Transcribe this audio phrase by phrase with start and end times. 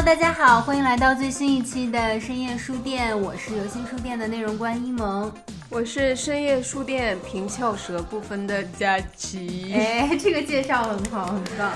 [0.00, 5.30] Hello，大家好，欢迎来到最新一期的深夜书店，我是游心书店的内容官一萌。
[5.68, 9.74] 我是深夜书店平翘舌不分的佳琪。
[9.74, 11.70] 哎，这个介绍很好，很棒。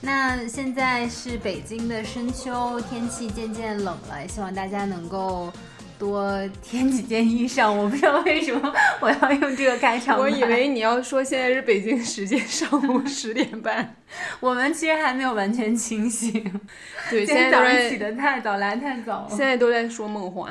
[0.00, 5.52] 那现在是北京的深秋，天气渐渐冷了，希望大家能够
[6.00, 7.70] 多添几件衣裳。
[7.70, 10.22] 我不知道为什么我要用这个开场白。
[10.22, 13.94] 我以为你要说现在是北京时间上午十点半，
[14.40, 16.42] 我们其实还没有完全清醒。
[17.10, 19.28] 对，今天早上起得太早，来太早了。
[19.28, 20.48] 现在都在说梦话。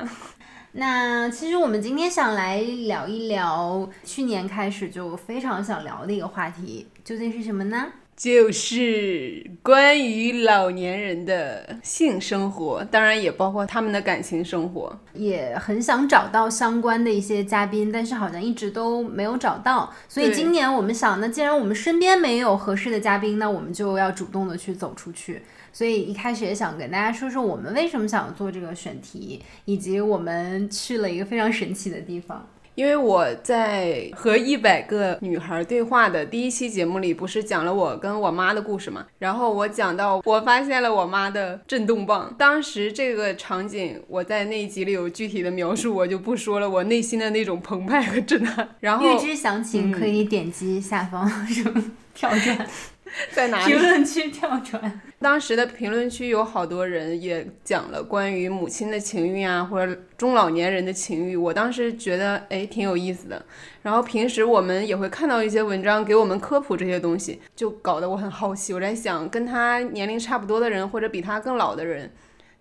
[0.74, 7.88] 那其实我们今天想来聊一聊去年开始就非常想聊的一个话题，究竟是什么呢？
[8.20, 15.00] 就是关于老年人的性生活，当然也包括他们的感情生活。
[15.14, 19.94] 也很想找到相关的一些嘉宾，但是好像一直都没有找到。
[20.10, 25.42] 所以今年我们想，那既然我们身边没有合适的嘉宾，那我们就要主动的去走出去。
[25.72, 32.46] 所以一开始也想跟大家说说我们为什么想做这个选题，以及我们去了一个非常神奇的地方。
[32.80, 39.06] 因为我在和一百个女孩对话的第一期节目里，不是讲了我跟我妈的故事嘛？
[39.18, 46.70] 然后我讲到我发现了我妈的震动棒，当时这个场景我在那一集里有具体的描述，我就不说了。
[46.70, 48.70] 我内心的那种澎湃和震撼。
[48.80, 51.84] 然后预知详情可以点击下方 什么
[52.16, 52.66] 跳转。
[53.32, 53.74] 在哪里？
[53.74, 55.02] 评论区跳转。
[55.20, 61.36] 当时的评论区有好多人也讲了关于母亲的情欲啊，或者中老年人的情欲。
[61.36, 63.46] 我当时觉得哎挺有意思的。
[63.82, 68.74] 然后平时我们也会看到一些文章给我们科普这些东西，就搞得我很好奇。
[68.74, 72.10] 我在想，跟他年龄差不多的人，或者比他更老的人，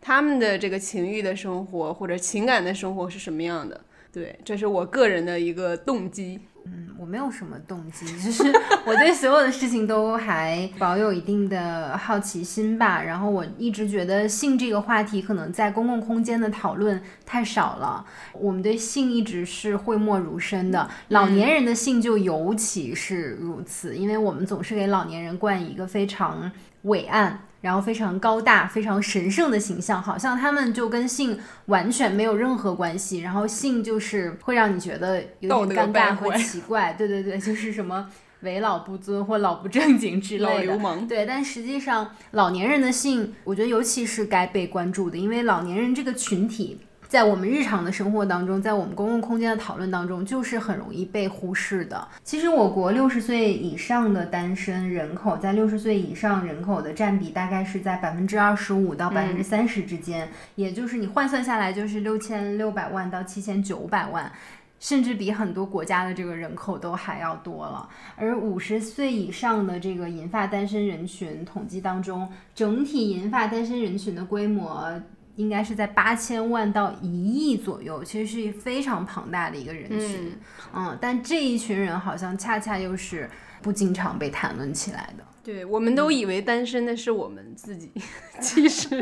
[0.01, 3.81] 他们的这个情欲的生活或者情感的生活是什么样的？
[4.11, 6.41] 对，这是我个人的一个动机。
[6.71, 8.45] 嗯，我没有什么动机， 就是
[8.85, 13.03] 我对所有的事情都还保有一定的好奇心吧。
[13.03, 18.05] 然后我一直觉得性这个话题可能在公共空间的讨论太少了。
[18.35, 26.51] 我们对性一直是讳莫如深的，老年人的性就尤其是如此，因为我们总是给老年人冠以一个非常
[26.89, 27.45] 伟岸。
[27.61, 33.19] 然后非常高大、非常神圣的形象，好像他们就跟性完全没有任何关系。
[33.19, 36.93] 然后性就是会让你觉得有点尴尬和奇怪。
[36.93, 38.09] 对对对，就是什么
[38.43, 40.55] 为老不尊或老不正经之类的。
[40.55, 41.09] 老流氓。
[41.09, 46.79] 对，但实际上老年人的性，我觉得尤其是该被关注的，因为老年人这个群体。
[47.09, 52.07] 在我们日常的生活当中，在我们公共空间的讨论当中，就是很容易被忽视的。
[52.23, 64.31] 其实，我国六十岁以上的单身人口，在六十岁以上人口的占比大概是在百分之二十五到百分之三十之间，也就是你换算下来就是六千六百万到七千九百万，
[64.79, 67.89] 甚至比很多国家的这个人口都还要多了。
[68.17, 74.93] 而五十岁以上的这个银发单身人群统计当中，整体银发单身人群的规模。
[75.39, 80.37] 应该是在八千万到一亿左右，其实是非常庞大的一个人群，
[80.75, 83.31] 嗯，但这一群人好像恰恰又是
[83.63, 85.25] 不经常被谈论起来的。
[85.45, 87.93] 对，我们都以为单身的是我们自己，
[88.43, 89.01] 其实，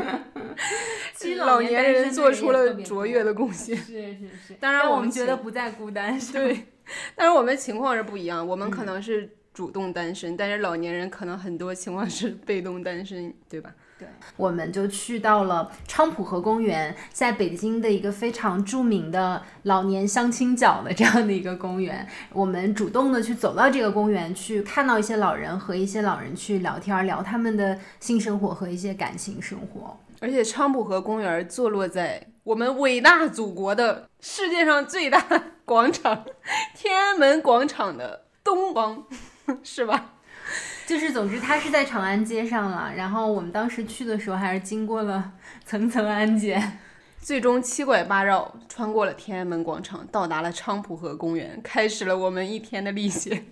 [1.15, 3.75] 其实老年人做出了卓越的贡献。
[3.75, 6.19] 是是是，当然我们觉得不再孤单。
[6.31, 6.67] 对，
[7.15, 13.73] 但是我们情况是不一样，我们可能是主动单身，但是老年人可能很多情况是被动单身，对吧？
[13.99, 22.07] 对，我们就去到了昌蒲河公园，在北京的一个非常著名的老年相亲角的这样的一个公园。
[22.31, 29.99] 我们主动的去走到这个公园，去看到一些老人和一些老人去聊天，聊他们的性生活和一些感情生活。
[30.19, 35.23] 而且昌蒲河公园坐落在我们伟大祖国的世界上最大
[35.63, 36.25] 广场——
[36.75, 39.05] 天安门广场的东方，
[39.63, 40.13] 是吧？
[40.87, 42.93] 就是，总之，它是在长安街上了。
[42.95, 45.33] 然后我们当时去的时候，还是经过了
[45.65, 46.79] 层层安检，
[47.19, 53.47] 最终七拐八绕穿过了天安门广场，到达了菖蒲河公园，开始了我们一天的历险。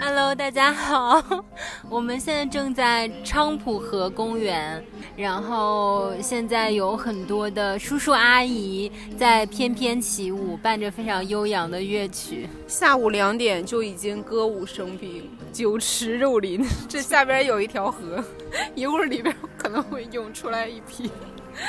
[0.00, 1.22] Hello，大家好，
[1.88, 4.82] 我们现在正在昌浦河公园，
[5.16, 12.48] 然后现在有很多的叔叔阿姨在翩翩起舞，伴着非常悠扬的乐曲。
[12.66, 16.64] 下午两点就已经歌舞升平，酒池肉林。
[16.88, 18.22] 这下边有一条河，
[18.74, 21.10] 一会儿里边可能会涌出来一批。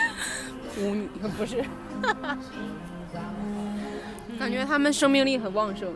[0.80, 1.64] 舞女不是，
[4.40, 5.94] 感觉他们生命力很旺盛，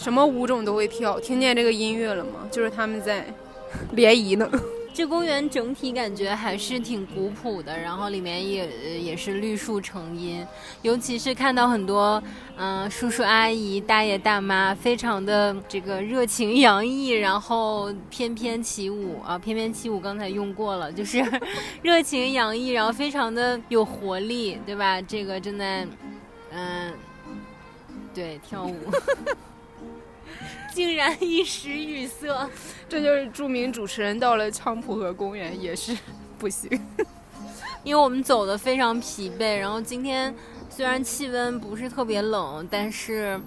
[0.00, 1.20] 什么舞种都会跳。
[1.20, 2.48] 听见这个音乐了吗？
[2.50, 3.26] 就是他们在
[3.92, 4.50] 联谊呢。
[4.92, 10.44] 这公园整体感觉还是挺古朴的，然后里面也也是绿树成荫，
[10.80, 12.20] 尤其是看到很多
[12.56, 21.22] 嗯叔叔阿姨、大爷大妈，非常的这个热情洋溢，然后翩翩起舞啊，翩翩起舞刚才用过了，就是
[21.82, 25.00] 热情洋溢，然后非常的有活力，对吧？
[25.02, 25.86] 这个正在
[26.52, 26.92] 嗯
[28.12, 28.74] 对跳舞。
[30.80, 32.26] 竟然一时语塞，
[32.88, 35.94] 这就是著名主持人到了菖蒲河公园也是
[36.38, 36.70] 不行，
[37.84, 39.58] 因为我们走的非常疲惫。
[39.58, 40.34] 然后今天
[40.70, 43.38] 虽然气温不是特别冷，但是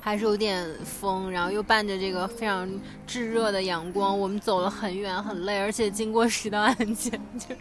[0.00, 2.66] 还是有点风，然后又伴着这个非常
[3.06, 7.54] 炙热的阳光，我们走了很远很累，而且经过十道安检，就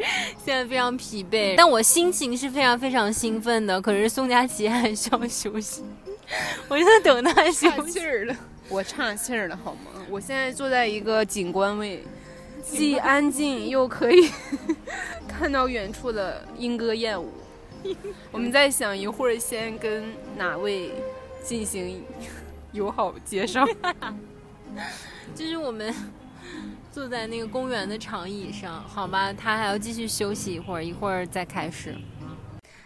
[0.45, 1.56] 现在非常疲惫。
[1.59, 3.81] 但我心情是非常非常兴奋的。
[3.81, 5.83] 可是宋佳琪还需要休息，
[6.69, 8.33] 我就在等他休气儿了。
[8.70, 9.92] 我岔气儿了好吗？
[10.10, 12.04] 我现在坐在一个景观位，
[12.64, 14.30] 既安静又可以
[15.28, 17.32] 看到远处的莺歌燕舞。
[18.32, 20.04] 我们在想一会儿先跟
[20.36, 20.92] 哪位
[21.44, 22.04] 进行
[22.72, 23.64] 友好介绍。
[25.36, 25.94] 就是我们
[26.92, 29.32] 坐在那个公园的长椅上，好吧？
[29.32, 31.94] 他还要继续休息一会儿，一会儿再开始。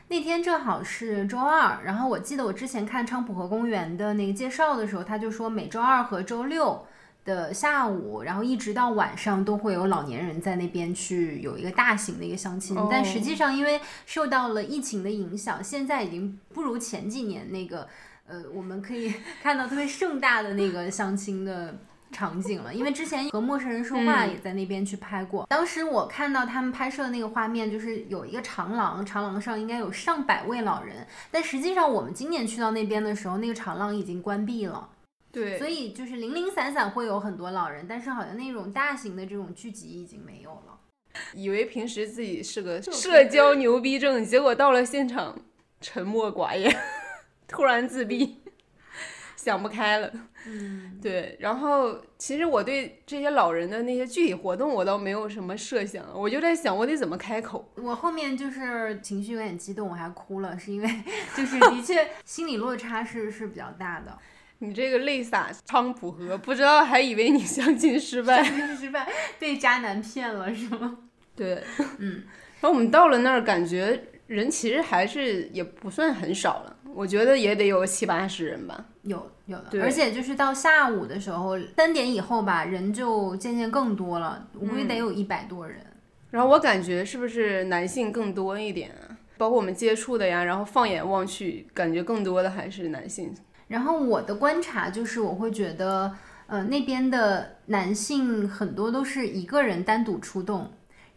[0.10, 6.84] 那天正好是周二，然后我记得我之前看昌普河公园的那个介绍的时候，他就说每周二和周六
[7.24, 12.76] 的下午，然后一直到晚上都会有老年人在那边去有一个大型的一个相亲。
[12.90, 17.88] 但实际上，因为受到了疫情的影响，现在已经不如前几年那个，
[18.26, 19.14] 呃，我们可以
[19.44, 21.78] 看到特别盛大的那个相亲的。
[22.12, 25.46] 场景了，因为之前和陌生人说话也在那边去拍过。
[25.48, 31.06] 当时我看到他们拍摄的那个画面，就是有一个长廊，长廊上应该有上百位老人。
[31.30, 34.90] 但实际上我们今年去到那边的时候，那个长廊已经关闭了。
[35.32, 40.80] 对，所以就是零零散散会有很多老人，但是好像那种大型的这种聚集已经没有了。
[41.34, 45.38] 以为平时自己是个社交牛逼症，结果到了现场
[45.80, 46.76] 沉默寡言，
[47.48, 48.38] 突然自闭。
[49.38, 50.12] 想不开了，
[50.48, 51.38] 嗯，对。
[51.40, 57.72] 然后其实我对这些老人的那些具体活动，我倒没有什么设想，我就在想我得怎么开口。
[57.76, 60.88] 我后面就是情绪有点激动，我还哭了，是因为
[61.36, 64.18] 就是的确心理落差是是比较大的。
[64.60, 69.08] 你这个泪洒菖蒲河，不知道还以为你相亲失败，相亲失败
[69.40, 70.98] 被渣男骗了是吗？
[71.36, 71.64] 对，
[71.98, 72.24] 嗯。
[72.60, 76.76] 然后我们到了那儿，感觉人其实还是也不算很少了。
[76.94, 85.78] 我觉得也得有七八十人吧，有有的，而且就是到下午的时候，三点以后吧，人就渐渐更多了，我估计得有一百多人。
[86.32, 89.18] 然后我感觉是不是男性更多一点啊？
[89.38, 93.34] 包括我们接触的呀，然后放眼望去，感觉更多的还是男性。
[93.68, 96.14] 然后我的观察就是，我会觉得，
[96.48, 100.70] 呃，那边的男性很多都是一个人单独出动。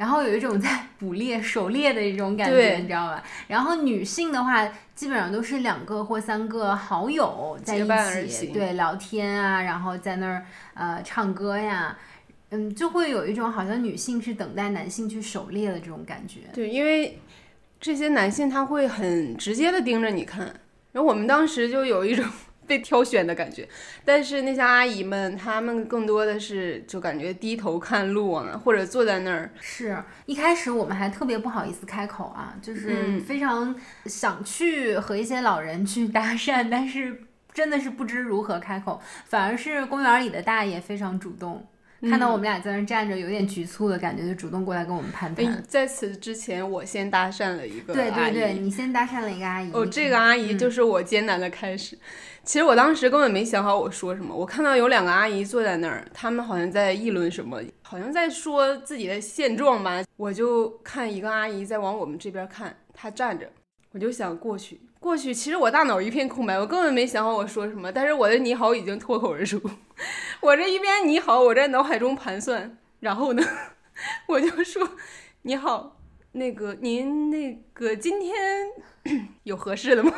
[0.03, 3.23] 然后有一种在 捕猎、狩猎的一种感觉，你知道吧？
[3.47, 7.87] 然后女性的话，基本上都是两个或三个好友在一
[8.27, 10.45] 起，对，聊天啊，然后在那儿
[10.75, 11.97] 呃唱歌呀，
[12.51, 16.41] 嗯，就会有一种好像女性是等待男性去狩猎的这种感觉。
[16.53, 17.21] 对，因为
[17.81, 20.53] 这些男性他会很直接的盯着你看，
[20.91, 22.25] 然后我们当时就有一种。
[22.67, 23.69] 被挑选的感觉，
[24.05, 29.51] 但是那些阿姨们，她们更多的是就感觉低头看路啊，或者坐在那儿。
[29.61, 33.75] 是一开始我们还特别不好意思开口啊，就是非常
[34.07, 41.67] 想去和一些老人去搭讪，但是真的是不知如何开口，反而是公园里的大爷非常主动。
[42.11, 45.65] 看到我们俩在那站着，有点局促的感觉，就主动过来跟我们攀谈。
[45.69, 49.71] 在此之前，我先搭讪了一个对对对，你先搭讪了一个阿姨。
[49.73, 51.97] 哦，这个阿姨就是我艰难的开始。
[52.43, 54.35] 其实我当时根本没想好我说什么。
[54.35, 60.03] 我看到有两个阿姨坐在那儿，他们好像在议论什么，好像在说自己的现状吧。
[60.17, 63.49] 我就看一个阿姨在往我们这边看，她站着，
[63.93, 64.81] 我就想过去。
[65.03, 69.61] 过去，其实我大脑一片空白，我根本没想好我说什么，但是我的你好已经脱口而出。
[70.41, 73.43] 我这一边你好，我在脑海中盘算，然后呢，
[74.29, 74.89] 我就说
[75.43, 75.99] 你好，
[76.33, 78.33] 那个您那个今天
[79.43, 80.13] 有合适的吗？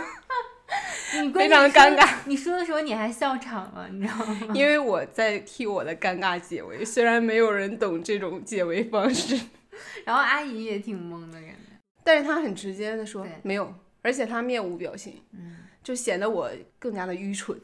[1.32, 2.08] 非常尴尬。
[2.26, 4.48] 你说的时候你还笑场了，你知道吗？
[4.54, 9.40] 因为我在替我的尴尬解围，虽然没有人懂这种解围方式。
[10.04, 13.74] 然后阿姨也挺懵的感觉，但是她很直接的说没有。
[14.04, 17.58] 而且他面无表情，嗯，就显得我更加的愚蠢。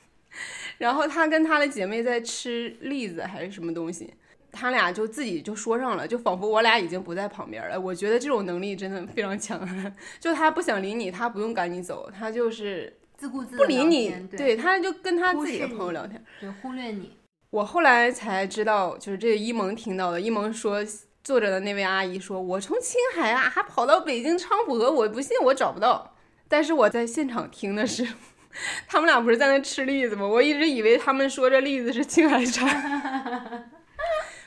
[0.76, 4.12] 然后他跟他的姐妹在吃栗子还是什么东西，
[4.52, 7.80] 他俩就自己就说上了，就仿佛我俩已经不在旁边了。
[7.80, 9.58] 我觉得这种能力真的非常强。
[10.20, 16.22] 就他不想理你，他不用赶你走，他就是自顾自不理你对，他就跟他自己的朋友聊天。
[16.38, 17.16] 对，忽略你。
[17.50, 20.20] 我后来才知道，就是这个一萌听到的。
[20.20, 20.84] 一萌说，
[21.22, 26.16] 坐着的那位阿姨说：“我从青海啊，还跑到北京昌河，我不信我找不到。”
[26.48, 28.06] 但是我在现场听的是，
[28.88, 30.26] 他们俩不是在那吃栗子吗？
[30.26, 33.70] 我一直以为他们说这栗子是青海产。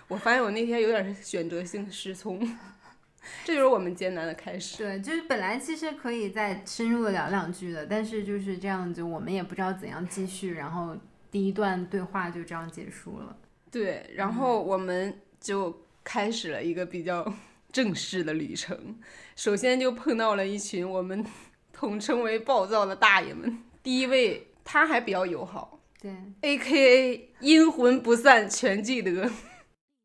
[0.09, 2.39] 我发现我那天有点选择性失聪，
[3.45, 4.77] 这就是我们艰难的开始。
[4.77, 10.95] 对，就是本来其实可以再深入的聊两句的，但是就是这样，子我们也不知道怎样继续，然后
[11.31, 13.35] 第一段对话就这样结束了。
[13.71, 17.33] 对，然后我们就开始了一个比较
[17.71, 18.97] 正式的旅程。
[19.35, 21.25] 首先就碰到了一群我们
[21.73, 23.63] 统称为暴躁的大爷们。
[23.81, 29.29] 第一位他还比较友好对，，A K A 阴魂不散全聚德。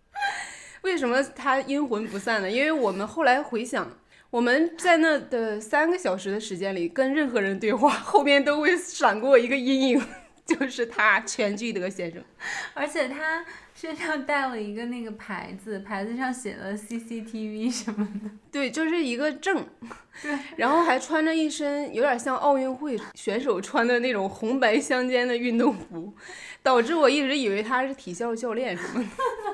[0.83, 2.51] 为什么他阴魂不散呢？
[2.51, 3.99] 因为我们后来回想，
[4.31, 10.03] 我们在那的三个小时的时间里，跟任何人对话，后面都会闪过一个阴影，
[10.59, 12.25] 就是他全聚德先生。
[12.73, 18.31] 而且他身上带了一个那个牌子，牌子上写了 CCTV 什么的。
[18.51, 19.67] 对，就是一个证，
[20.23, 26.15] 对，然后还穿着一身有点像奥运会选手穿的那种红白相间的运动服，
[26.63, 29.09] 导致我一直以为他是体校教练什么的。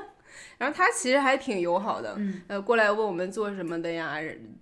[0.56, 4.16] 然后他其实还挺友好的，嗯呃，过来问我们做什么的呀，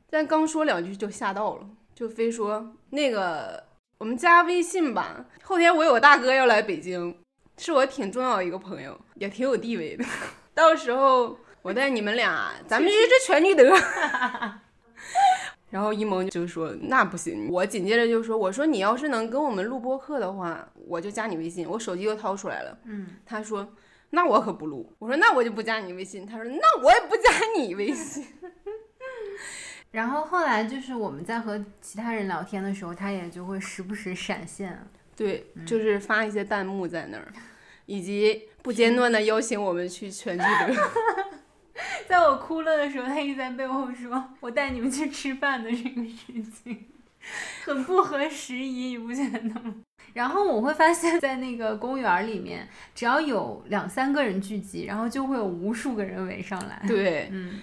[0.08, 3.62] 但刚说两句就吓到了，就非说那个
[4.02, 7.16] 我们加微信吧，后天我有个大哥要来北京，
[7.56, 10.04] 是我挺重要的一个朋友，也挺有地位的，
[10.52, 13.73] 到时候我带你们俩，咱们去这全聚德。
[15.71, 22.76] 然后一萌就说那不行，我紧接着就说，我说你要是能跟我们录播课的话，我就加你微信，我手机又掏出来了。
[22.87, 23.73] 嗯，他说
[24.11, 28.26] 那我可不录，我说那我就不加你微信，他说那我也不加你微信。
[29.92, 34.76] 然后后来就是我们在和其他人聊天的时候，他也就会时不时闪现。
[35.14, 37.28] 对，就是发一些弹幕在那儿，
[37.87, 40.75] 以及不间断的邀请我们去全聚德。
[42.08, 46.87] 在我哭了的时候，他一直在背后说：“我带你们去吃饭的这个事情，
[47.64, 49.75] 很不合时宜，你不觉得吗？”
[50.14, 56.82] 然后我会发现，在那个公园里面，只要有两三个人聚集，然后就会有无数个人围上来。
[56.87, 57.61] 对，嗯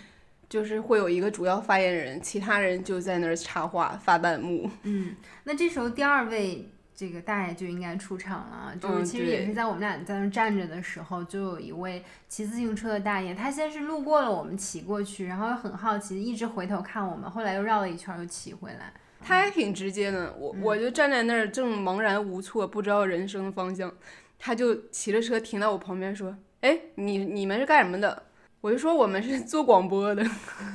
[0.50, 4.70] 就是会有一个主要发言人，其他人就在那儿插话发弹幕。
[4.82, 18.92] 嗯，那这时候第二位这个大爷就应该出场了啊，就是嗯其实也是在我们俩在那儿站着的时候，就有一位骑自行车的大爷，他先是路过了我们骑过去，然后又很好奇，一直回头看我们，后来又绕了一圈又骑回来。
[19.22, 23.94] 他还挺直接的，我我就站在那儿正茫然无措，不知道人生方向，
[24.40, 28.24] 他就骑着车停到我旁边说：“哎，你你们是干什么的？”
[28.62, 30.26] 我就说我们是做广播的，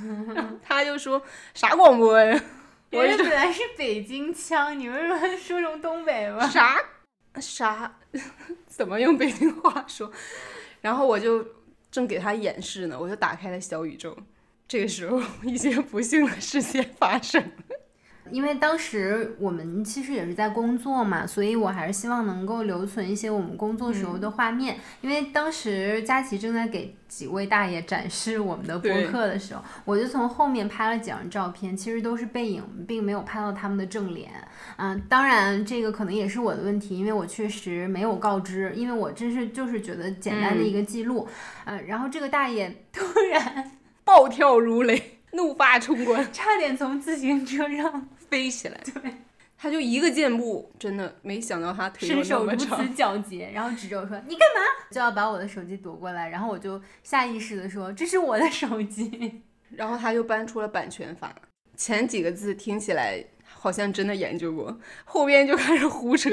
[0.62, 1.20] 他就说
[1.52, 2.42] 啥广播呀？
[2.90, 6.46] 我人家本来是北京腔，你为什么说成东北话？
[6.48, 6.80] 啥
[7.40, 7.96] 啥
[8.66, 10.10] 怎么用北京话说？
[10.80, 11.44] 然后我就
[11.90, 14.16] 正给他演示呢，我就打开了小宇宙。
[14.66, 17.76] 这个时候， 一些不幸的事件发生了。
[18.30, 24.76] 因为当时我们其实也是在工作嘛，所以我还是希望能够留存一些我们工作时候的画面。
[25.00, 34.30] 因为当时佳琪正在给几位大爷展示我们的播客的时候，我就从后面拍了几张照片，其实都是背影，并没有拍到他们的正脸。
[34.76, 41.28] 嗯，当然这个可能也是我的问题，因为我确实没有告知，因为我真是就是觉得简单的一个记录。
[41.66, 43.70] 嗯、然后这个大爷 突然
[44.02, 48.80] 暴跳如雷，怒发冲冠，差点从自行车上飞起来。
[48.84, 49.14] 对，
[49.56, 52.94] 他就一个箭步，真的没想到他腿有身手如此那么长。
[52.94, 59.42] 矫捷，然后指着我说：“你干嘛？”就要把我的手机夺过来，然后我就下意识的说：“这是我的手机。
[59.76, 61.34] 然后他就搬出了版权法，
[61.76, 66.30] 前几个字听起来好像真的研究过，后边就开始胡扯。”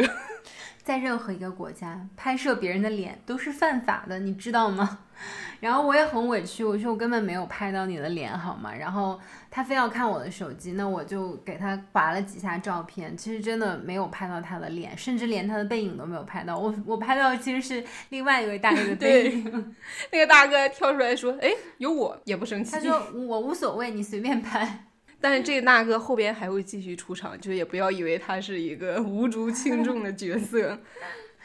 [0.84, 5.00] 在任何一个国家拍摄别人的脸都是犯法的，你知道吗？
[5.62, 8.74] 然后我也很委屈，我说我根本没有拍到你的脸，好吗？
[8.74, 9.20] 然后
[9.52, 16.58] 他非要看我的手机，那我就给他划了几下照片，其实真的没有拍到他的脸，甚至连他的背影都没有拍到。
[16.58, 19.76] 我我拍到的其实是另外一位大哥的 背影。
[20.12, 24.86] 那个大哥还跳出来说：“哎，有我也不生气。”他说我无所谓，你随便拍。
[25.22, 30.80] 但是这个大哥后边还会继续出场，就也不要以为他是一个 无足轻重的角色。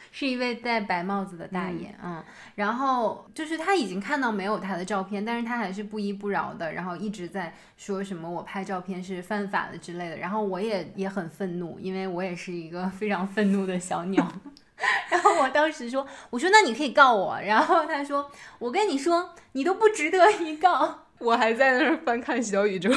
[0.09, 2.23] 是一位戴白帽子的大爷，嗯
[2.55, 14.27] 然后就是他已经看到没有他的照片，但是他还是不依不饶的，然后一直在说什么我拍照片是犯法的之类的，然后我也也很愤怒，因为我也是一个 非常愤怒的小鸟，
[15.11, 17.39] 然后我当时说，我说那你可以告我。
[17.39, 21.03] 然后他说，我跟你说，你都不值得一告。
[21.19, 22.89] 我还在那儿翻看小宇宙，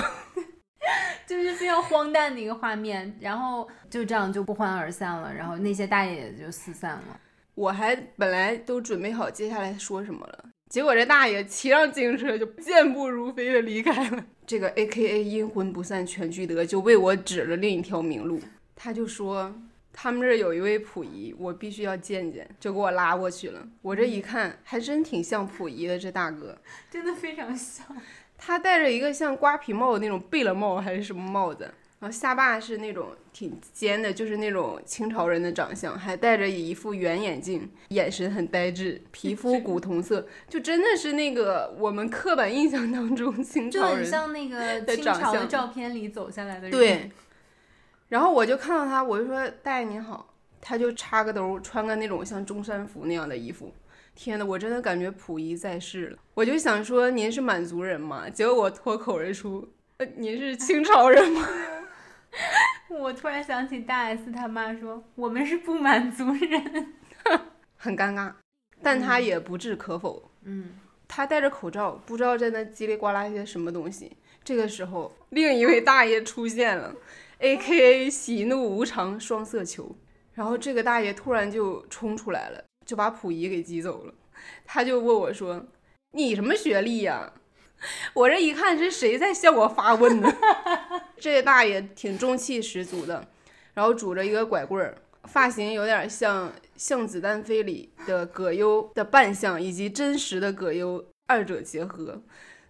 [1.27, 3.17] 就是非常荒诞的一个画面。
[3.21, 5.33] 然后就这样就不欢而散了。
[5.33, 7.21] 然后那些大爷也就四散了。
[7.55, 14.25] 我还本来都准备好接下来说什么了，结果这大爷骑上自行车就健步如飞的离开了。
[14.47, 18.41] 这个 A K A 阴魂不散全聚德就为我指了另一条明路。
[18.75, 19.55] 他就说
[19.93, 23.69] 他们这儿有一位溥仪，我必须要见见，就给我拉过去了。
[23.83, 26.57] 我这一看，还真挺像溥仪的，这大哥
[26.91, 27.87] 真的非常像。
[28.43, 31.65] 他戴着一个像瓜皮帽的那种贝勒帽还是什么帽子，
[31.99, 46.71] 然后下巴是那种挺尖的，就是那种清朝人的长相，还戴着一副圆眼镜，眼神很呆滞，皮肤古铜色，就真的是那个我们刻板印象当中清朝人很像那个清朝的照片里走下来的人。
[46.71, 47.11] 对，
[48.09, 53.71] 然后我就看到他，我就说大爷您好，他就插个兜，穿个那种像中山服那样的衣服。
[54.15, 56.19] 天呐，我真的感觉溥仪在世了。
[56.35, 58.29] 我就想说您是满族人吗？
[58.29, 59.67] 结果我脱口而出，
[59.99, 61.49] 呃，您是清朝人吗？
[62.91, 66.95] 我突然想起大 S 他妈说我们是不满族人。
[67.77, 68.33] 很尴尬，
[68.83, 70.31] 但他也不置可否。
[70.43, 70.71] 嗯，
[71.09, 74.17] 他戴着口罩，不知道在那叽里呱啦一些什么东西。
[74.45, 76.95] 这个时候，另一位大爷出现了
[77.39, 79.97] ，A K A 喜怒无常双色球。
[80.33, 84.13] 然后这个大爷突然就冲出来了，就把溥仪给挤走了。
[84.65, 85.65] 他就问我说
[86.11, 87.33] ：“你什么学历呀？”
[88.15, 90.29] 我这一看是谁在向我发问呢？
[91.17, 93.29] 这大爷挺中气十足的，
[93.75, 102.21] 然后拄着一个拐棍儿，发型有点像《像子弹飞》里的葛优的扮相，以及真实的葛优二者结合，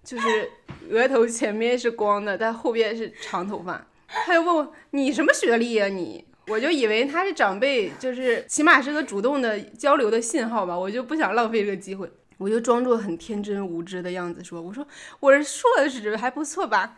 [0.05, 0.51] 就是
[0.91, 3.87] 额头前面是光的，但后边是长头发。
[4.07, 6.27] 他又问我你什么学历呀你？
[6.51, 12.11] 我就以为他是长辈，就是起码是个主动的交流的信号吧，我就不想浪费这个机会。
[12.39, 14.87] 我就装作很天真无知的样子说：“我说
[15.21, 16.97] 我是硕士，还不错吧？”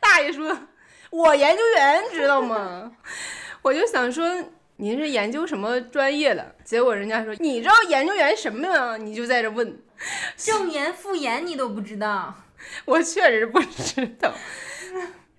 [0.00, 0.56] 大爷说
[1.10, 2.92] ：“我研究员，知道吗？”
[3.60, 4.24] 我就想说
[4.76, 9.76] ：“您是研究什么专业的？”结果人家说：“你知道研究员什么呀？”你就在这问，
[10.38, 12.32] 正言副言你都不知道，
[12.84, 14.32] 我确实不知道。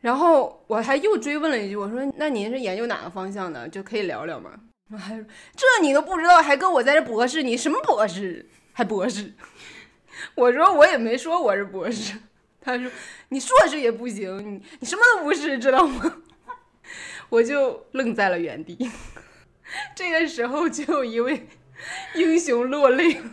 [0.06, 3.68] 然后我还又追问了一句：“我说那您是研究哪个方向的？
[3.68, 4.52] 就可以聊聊吗？”
[4.94, 7.42] 我还说这你都不知道，还跟我在这博士？
[7.42, 8.48] 你什么博士？
[8.72, 9.34] 还博士？
[10.36, 12.20] 我说我也没说我是博士。
[12.62, 12.88] 他说
[13.30, 16.18] 你硕士也不行，你你什么都不是，知道吗？
[17.30, 18.78] 我就愣在了原地。
[19.96, 21.48] 这个时候，就有一位
[22.14, 23.32] 英雄落泪了。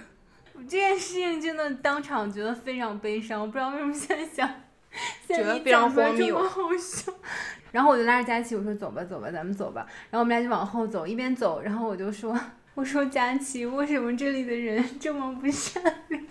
[0.55, 4.62] 这件事情真的当场觉得非常悲伤，我不知道为什么现在想，
[5.29, 7.13] 觉得非常荒谬好笑。
[7.73, 9.87] 然后我就拉着佳琪，我说走吧走吧，咱们走吧。
[10.11, 12.39] 然后我们俩就往后走，一边走，然后我就说，
[12.75, 16.23] 我说佳琪，为什么这里的人这么不善良？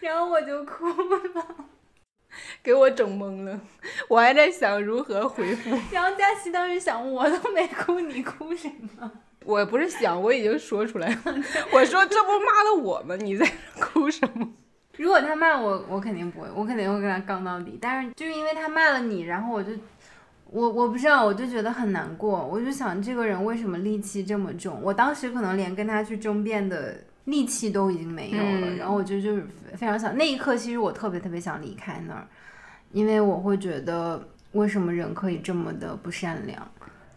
[0.00, 1.66] 然后我就哭了。
[2.62, 3.60] 给我整懵了，
[4.08, 5.70] 我还在想如何回复。
[5.92, 9.12] 然后佳琪当时想，我都没哭，你哭什么？
[9.44, 11.20] 我不是想，我已经说出来了。
[11.72, 13.14] 我说这不骂的我吗？
[13.16, 13.46] 你在
[13.78, 14.48] 哭什么？
[14.98, 17.78] 如果他骂我，我肯定不会，我肯定会跟他杠到底。
[17.80, 19.72] 但是就是因为他骂了你，然后我就，
[20.46, 22.46] 我我不知道，我就觉得很难过。
[22.46, 24.80] 我就想这个人为什么戾气这么重？
[24.82, 28.70] 我当时可能连跟他去争辩的力气都已经没有了。
[28.70, 32.26] 嗯然后我就就是非常想，那一刻其实我特别特别想离开那儿，
[32.92, 36.70] 因为我会觉得为什么人可以这么的不善良？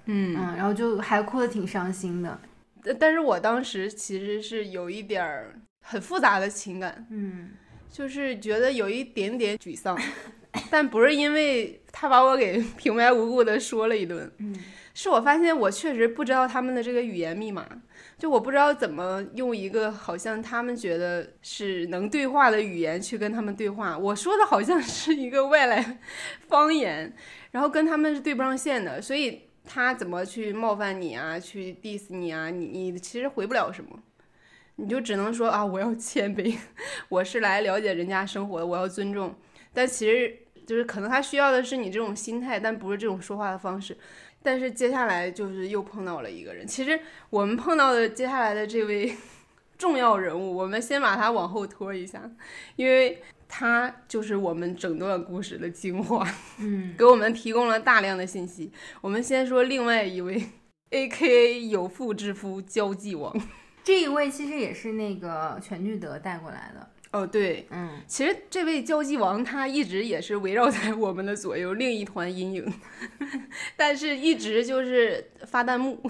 [0.06, 2.40] 嗯，嗯，然后就还哭的挺伤心的。
[2.84, 7.50] 但但是我当时其实是有一点儿很复杂的情感，嗯
[7.96, 9.98] 就是觉得有一点点沮丧，
[10.70, 14.54] 但不是因为他把我给平白无故的说了一顿，嗯
[14.94, 17.66] 是我发现我确实不知道他们的这个语言密码，
[18.18, 23.98] 就我不知道怎么用一个好像他们觉得是能对话的语言去跟他们对话。
[23.98, 26.00] 我说的好像是一个外来
[26.50, 27.14] 方言，
[27.52, 33.98] 然后跟他们是对不上线的，所以他怎么去冒犯你啊，去 diss 你啊，你你其实回不了什么。
[34.78, 36.56] 你就只能说啊，我要谦卑，
[37.10, 39.34] 我是来了解人家生活的，我要尊重。
[39.74, 43.98] 但其实就是可能他需要的是你这种心态，但不是这种说话的方式。
[44.44, 49.16] 但是接下来就是又碰到了一个人，其实我们碰到的接下来的这位
[49.78, 52.30] 重要人物，我们先把他往后拖一下，
[52.76, 56.28] 因为他就是我们整段故事的精华，
[56.60, 58.72] 嗯给我们提供了大量的信息。
[59.02, 60.42] 我们先说另外一位
[60.92, 63.36] ，A K A 有妇之夫交际王。
[63.86, 66.90] 这一位其实也是那个全聚德带过来的。
[67.12, 72.74] 哦，对，嗯，其实这位交际王他一直也是围绕在我们的左右，另一团阴影，
[73.78, 76.02] 但是一直就是发弹幕，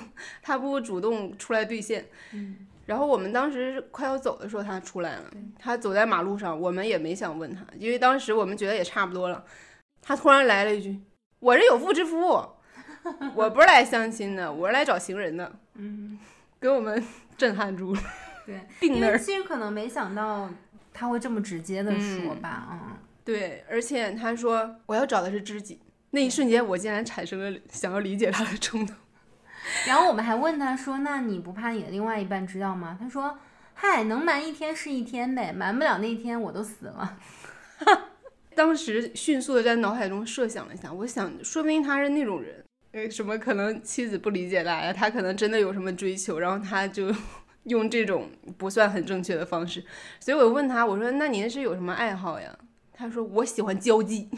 [0.41, 2.05] 他不主动出来兑现。
[2.31, 5.25] 嗯，然后我们当时快要走的时候，他出来了，
[5.59, 9.43] 他走在马路上，我们也没想问他，因为当时我们觉得也差不多了。
[10.01, 10.99] 他突然来了一句
[11.39, 12.17] ：“我是有妇之夫，
[13.35, 16.17] 我不是来相亲的，我是来找情人的。”嗯，
[16.59, 17.03] 给我们
[17.37, 18.01] 震撼住了。
[18.45, 18.61] 对。
[18.87, 20.49] 因为其实可能没想到
[20.93, 25.79] 他会这么直接的说吧，嗯，对，而且他说我要找的是知己，
[26.11, 28.95] 那一瞬间我竟然产生了想要理解他的冲动。
[29.87, 33.39] 然后我们还问他说：“那你不怕你的另外一半知道吗？”他说
[33.73, 37.17] ：“嗨，能瞒一天是一天呗，瞒不了那一天我都死了。
[38.55, 42.63] 当时迅速的在脑海中设想了一下，我想，说不定他是那种人，
[42.95, 47.13] 呃，什么可能妻子不理解他呀，他可能真的有什么追求，然后他就
[47.65, 49.83] 用这种不算很正确的方式。
[50.17, 52.57] 所以我问他，我说：“那您是有什么爱好呀？”
[52.95, 54.29] 他说：“我喜欢交际。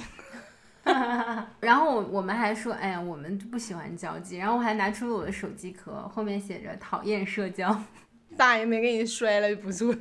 [1.61, 7.79] ”然后我我们还说：“哎呀，我们不喜欢交际。”然后我还拿出了我的手机壳，后面写着“讨厌社交”。
[8.35, 9.95] 大爷没给你摔了就不错。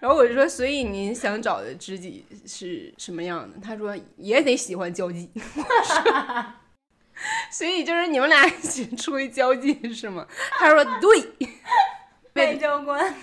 [0.00, 3.56] 然后我就说，所以您想找的知己是什么样的？
[3.62, 5.30] 他说也得喜欢交际。
[7.50, 10.26] 所以就是你们俩一起出去交际是吗？
[10.58, 11.48] 他说对。
[12.34, 13.14] 外交官，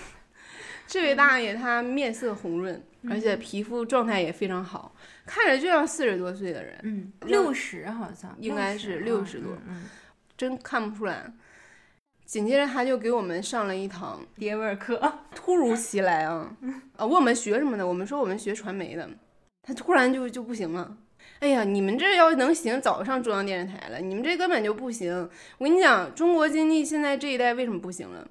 [0.86, 4.94] 这位大爷他面色红润，而且皮肤状态也非常好，
[5.26, 9.84] 看着就像四十多岁的人，嗯，六十好像应该是60 60多嗯，
[10.34, 11.30] 真看不出来。
[12.24, 14.98] 紧接着他就给我们上了一堂爹味儿课。
[15.34, 16.56] 突如其来啊！
[16.96, 19.06] 啊，问我们学什么的，我们说我们学传媒的，
[19.62, 20.96] 他突然就就不行了。
[21.42, 25.28] 哎呀，你们这要能行，早上中央电视台了，你们这根本就不行。
[25.58, 28.24] 我跟你讲，中国经济现在这一代为什么不行了？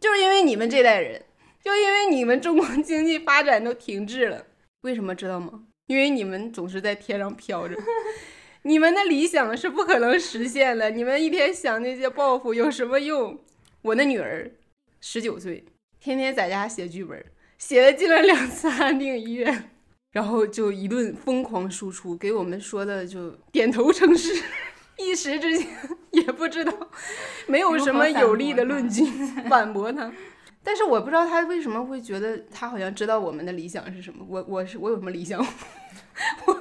[0.00, 1.22] 就是因为你们这代人，
[1.62, 4.44] 就因为你们中国经济发展都停滞了。
[4.80, 5.62] 为什么知道吗？
[5.86, 7.76] 因为你们总是在天上飘着，
[8.62, 10.90] 你们的理想是不可能实现的。
[10.90, 13.38] 你们一天想那些抱负有什么用？
[13.82, 14.50] 我的女儿
[15.00, 15.64] 十九岁。
[16.00, 17.24] 天天在家写剧本，
[17.58, 19.70] 写了进了两次安定医院，
[20.16, 24.32] 然后就一顿疯狂输出，给我们说的就点头称是，
[24.96, 25.68] 一时之间
[26.10, 26.72] 也不知道，
[27.46, 29.04] 没有什么有力的论 据
[29.46, 30.10] 反驳他。
[30.62, 34.24] 但是我不知道他为什么会觉得他好像知道我们的理想是什么。
[34.26, 35.46] 我我是我有什么理想？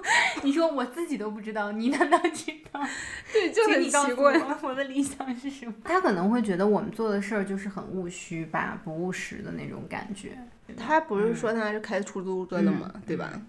[0.46, 2.80] 你说我自己都不知道，你难道知道？
[3.34, 4.38] 对，就很奇怪。
[4.38, 5.74] 我我的理想是什么？
[5.84, 10.38] 他可能会觉得我们做的事儿就是很务虚吧，不务实的那种感觉。
[10.78, 13.42] 他不是说他是开出租车的嘛，对吧？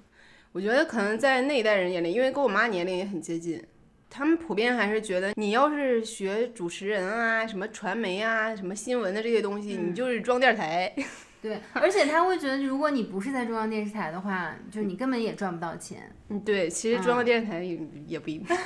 [0.53, 3.63] 我觉得可能在那一代人眼里，因为跟我妈年龄也很接近，
[4.09, 10.93] 他们普遍还是觉得你要是学主持人啊、什么传媒啊、什么新闻的这些东西，你就是装电台。
[11.47, 16.11] 对， 而且他会觉得，如果你不是在中央电视台的话，就你根本也赚不到钱。
[16.29, 18.47] 嗯，对，其实中央电视台也、也不一定。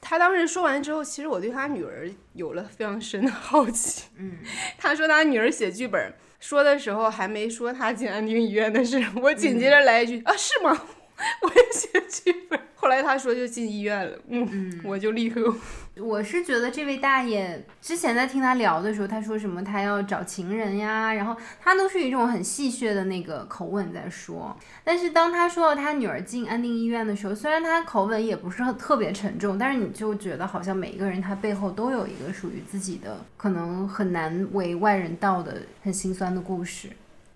[0.00, 4.06] 他当时说完之后，其实我对他女儿有了非常深的好奇。
[4.18, 4.38] 嗯，
[4.76, 10.76] 他说他女儿写剧本，说的时候还没说他进安定医院的事，我紧接着来一句、啊，是吗？
[11.42, 12.58] 我也写剧本。
[12.74, 15.54] 后来他说就进医院了，嗯，我就立刻
[15.96, 24.56] 我是觉得这位大爷之前在听他聊的时候，他说什么他要找情人呀，然后他都是一种很戏谑的那个口吻在说。
[24.82, 36.88] 但是当他说到他女儿进安定医院的时候，虽然他口吻也不是很特别沉重，但是你就觉得好像每一个人他背后都有一个属于自己的，可能很难为外人道的很心酸的故事。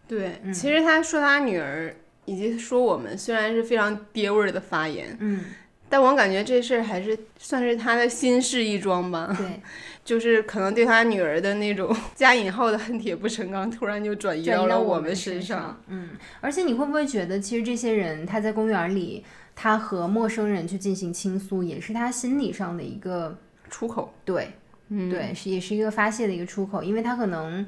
[0.09, 0.41] 对。
[0.53, 1.95] 其实他说他女儿
[2.27, 5.45] 以及说我们，虽然是非常爹味儿的发言，嗯，
[5.89, 9.35] 但我感觉这事儿还是算是他的心事一桩吧。
[9.39, 9.61] 对，
[10.05, 15.81] 就是可能对他女儿的那种 加引号的恨铁不成钢，突然就转移到了我们身上。。
[15.87, 16.11] 嗯，
[16.41, 23.39] 而且你会不会觉得，其实这些人他在公园里，他和陌生人去进行倾诉，也是他心理上的一个
[23.71, 24.51] 出口，对
[24.89, 27.65] 嗯，对，是也是一个发泄的一个出口，因为他可能。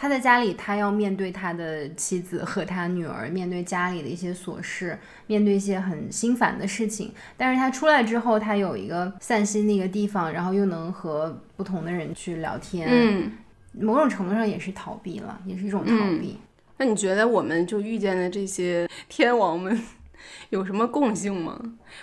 [0.00, 7.12] 他在家里，他要面对他的妻子和他女儿，面对家里的一些琐事，面对一些很心烦的事情。
[7.36, 13.32] 但是他出来之后，他有一个散心的一个地方，然后又能和不同的人去聊天，嗯。
[13.72, 16.38] 某种程度上也是逃避了，也是一种逃避。
[16.78, 19.78] 那你觉得我们就遇见的这些 天王们
[20.50, 21.60] 有什么共性吗？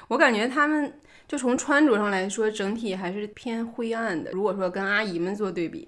[0.09, 0.93] 我感觉他们
[1.27, 4.31] 就从穿着上来说，整体还是偏灰暗的。
[4.31, 5.87] 如果说跟阿姨们做对比，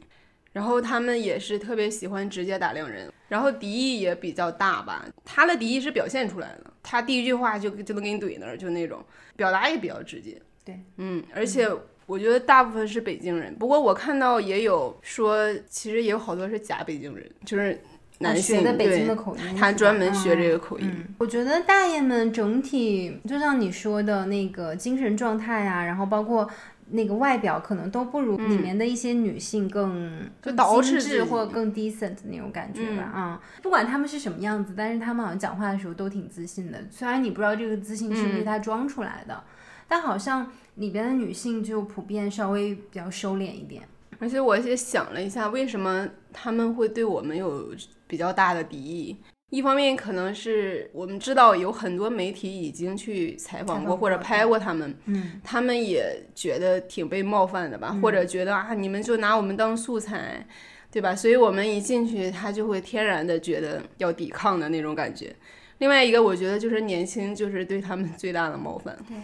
[0.54, 5.06] 然后他们也是特别喜欢直接打量人，然后敌意也比较大吧。
[5.24, 9.04] 他的敌意是表现出来的，他第一句话就就能给你怼那儿，就那种
[9.36, 10.42] 表达也比较直接。
[10.66, 11.70] 对，嗯，而且
[12.06, 17.80] 我觉得大部分是北京人，不过我看到也有说，其实也有好多是假北京人，就是
[18.20, 20.90] 男性，学的北京对的口音，他专门学这嗯个口音。
[20.90, 26.50] 嗯，我觉得大爷们整体就像你说的那个精神状态啊，然后包括
[26.90, 33.04] 那个外表，可能都不如里面的一些女性更、嗯就精致或更 decent 那种感觉吧。
[33.04, 36.80] 啊、不管他们是什么样子，但是他们好像讲话的时候都挺自信的。
[36.90, 39.44] 虽然你不知道这个自信是不嗯是他装出来的，
[39.88, 43.84] 但好像里边的女性就普遍稍微比较收敛一点。
[44.20, 47.72] 而且我也想了一下，为什么他们会对我们有
[48.08, 49.18] 比较大的敌意？
[49.50, 60.46] 一方面可能是我们知道有很多媒体已经去采访过或者拍过他们，嗯，他们也觉得挺被冒犯的吧，或者觉得啊你们就拿我们当素材，
[60.92, 61.16] 对吧？
[61.16, 65.34] 所以我们一进去，他就会天然的觉得要抵抗的那种感觉。
[65.78, 68.98] 另外一个，我觉得就是年轻，就是对他们最大的冒犯。
[69.08, 69.16] 对，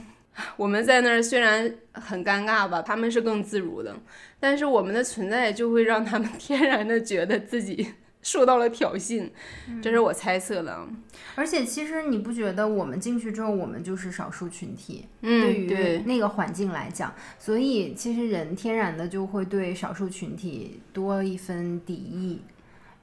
[0.55, 3.93] 我们在那儿虽然很尴尬吧，他们是更自如的，
[4.39, 7.87] 但是我们的存在就会让他们 天然的觉得自己
[8.25, 9.29] 受到了挑衅，
[9.81, 10.87] 这是我猜测的啊。
[11.35, 15.05] 而且其实你不觉得我们进去之后，我们就是少数群体？
[15.21, 22.39] 对嗯，于对，那个环境来讲，所以其实人天然的就会对少数群体多一分敌意，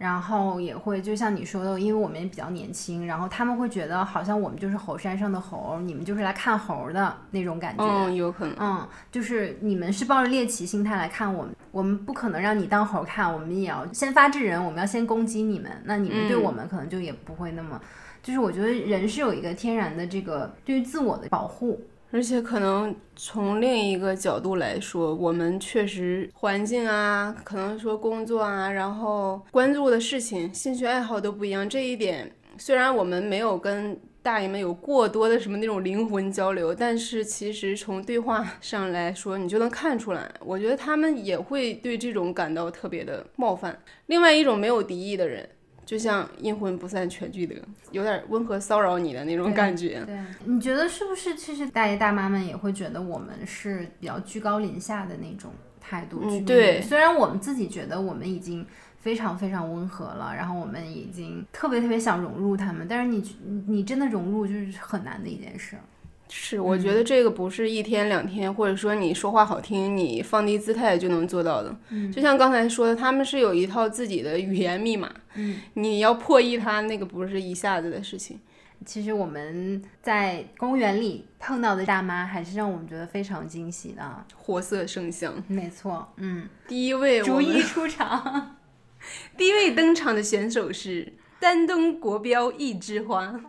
[0.01, 7.85] 然后也会就像你说的，因为我们也比较年轻，然后他们会觉得好像我们就是猴山上的猴，你们就是来看猴的那种感觉。
[7.85, 8.57] 嗯，有可能。
[8.59, 17.79] 嗯，就是你们是抱着猎奇心态来看我们，我们不可能让你当猴看，我们也要先发制人，我们要先攻击你们，那你们对嗯我们可能就也不会那么，
[18.23, 21.79] 就是我觉得人是有一个天然的这个对于自我的保护，
[22.13, 31.69] 而且可能从另一个角度来说，我们确实环境啊，可能说工作啊，然后关注的事情、兴趣爱好都不一样。
[31.69, 43.79] 这一点虽然我们没有跟大爷们有过多的什么那种灵魂交流，但是其实从对话 上来说，你就能看出来，我觉得他们也会对这种感到特别的冒犯。
[44.07, 45.49] 另外一种没有敌意的人。
[45.91, 47.57] 就像阴魂不散全聚德，
[47.91, 50.01] 有点温和骚扰你的那种感觉。
[50.07, 51.35] 对，你觉得是不是？
[51.35, 55.51] 其实大爷大妈们也会觉得我们是比较居高临下的那种
[55.81, 58.65] 态度嗯对虽然我们自己觉得我们已经
[59.01, 65.77] 非常非常温和了，然后我们已经特别特别想融入他们，但是你你真的融入就是很难的一件事。
[66.33, 71.77] 是，我觉得这个不是一天两天，或者说你说话好听，你放低姿态就能做到的。
[71.89, 78.39] 嗯就像刚才说的，他们是有一套自己的语言密码，嗯，你要破译它，那个不是一下子的事情。
[78.87, 84.25] 其实我们在公园里碰到的大妈，还是让我们觉得非常惊喜的啊。
[84.35, 88.57] 活色生香，没错，嗯，第一位逐一出场。
[89.37, 93.41] 第一位登场的选手是丹东国标一枝花。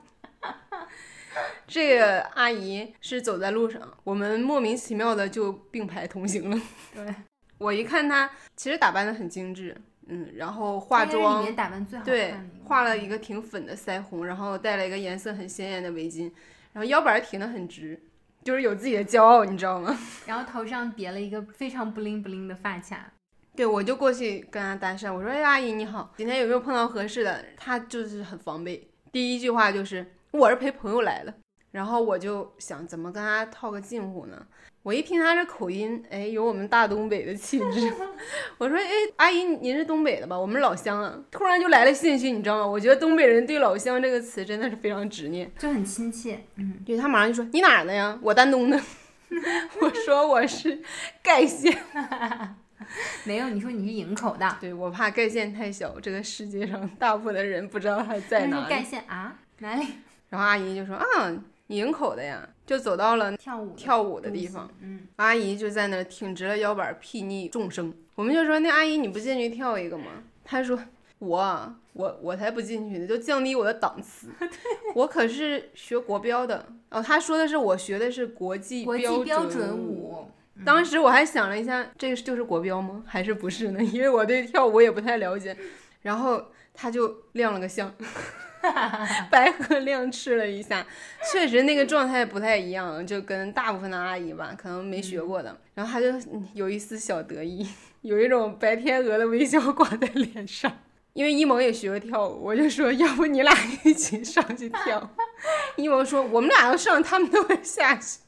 [1.73, 6.61] 这个阿姨是走在路上，我们莫名其妙的就并排同行了。
[6.93, 7.15] 对，
[7.57, 9.73] 我一看她，其实打扮的很精致，
[10.07, 12.33] 嗯，然后化妆里面打扮最好看对
[12.65, 16.29] 画了一个挺粉的腮红，然后戴了一个颜色很鲜艳的围巾，
[16.73, 17.97] 然后腰板儿挺的很直，
[18.43, 19.97] 就是有自己的骄傲，你知道吗？
[20.27, 23.13] 然后头上别了一个非常 bling bling 的发卡。
[23.55, 31.33] 对，我就过去跟她搭讪，我说：“哎，阿姨你好，今天有没有碰到合适的？”她就是很防备，第一句话就是：“我是陪朋友来的。”
[31.71, 34.45] 然后我就想怎么跟他套个近乎呢？
[34.83, 37.93] 我一听他这口音，哎，有我们大东北的气质。
[38.57, 40.37] 我说：“哎，阿姨您是东北的吧？
[40.37, 42.65] 我们老乡啊。”突然就来了兴趣，你知道吗？
[42.65, 45.51] 我觉得东北人对“老乡”这个词真的是非常执念。
[45.59, 48.17] 就很亲切，嗯，对他马上就说：“你哪儿的呀？
[48.23, 48.81] 我丹东的。
[49.81, 50.81] ”我说：“我是
[51.21, 51.71] 盖县。
[53.23, 58.83] 没有，你说你是营口的”，对我怕盖县太小，这个世界上大部分的人不知道他在哪里盖。
[58.83, 59.85] 县啊，哪里
[60.29, 61.39] 然后阿姨就说：“啊，你
[61.71, 67.93] 营口的呀？”就走到了跳舞的跳舞的地方，，嗯，阿姨就在那儿挺直了腰板，睥睨众生。
[68.15, 70.79] 我们就说：“那阿姨你不进去跳一个吗？”她说
[71.19, 74.29] ：“我啊我我才不进去呢，就降低我的档次。
[74.95, 80.09] 我可是学国标的哦。”她说的是我学的是国际国际标准舞。
[80.11, 80.31] 舞，
[80.63, 83.03] 当时我还想了一下，这个就是国标吗？
[83.05, 83.83] 还是不是呢？
[83.91, 85.57] 因为我对跳舞也不太了解。
[86.03, 87.93] 然后他就亮了个相，
[89.29, 90.85] 白鹤亮翅了一下，
[91.31, 95.57] 确实那个状态不太一样，就跟大部分的阿姨吧，可能没学过的。
[95.73, 97.67] 然后他就嗯有一丝小得意，
[98.01, 100.71] 有一种白天鹅的微笑挂在脸上。
[101.13, 105.09] 因为一萌也学过跳舞，我就说要不你俩一起上去跳。
[105.75, 108.19] 一萌说我们俩要上，他们都会下去。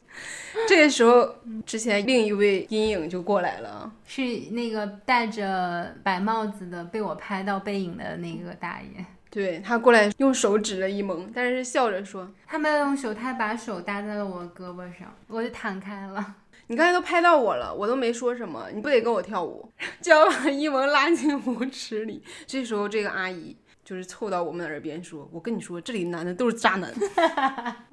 [0.67, 1.33] 这个时候，
[1.65, 9.05] 之前另一位阴影就过来了，是那个戴着白帽子的被我拍到背影的那个大爷。
[9.33, 16.35] 对他过来用手指了一蒙，但是笑着说他没有用手，他把手搭在了我胳膊上，我就弹开了。
[16.67, 19.67] “你刚才都拍到我了，我都没说什么，你不得跟我跳舞？”
[19.99, 22.23] 就要把一萌拉进舞池里。
[22.45, 26.93] 这时候，这个阿姨就是凑到我们耳边说：“我跟你说，这里男的都是渣男。”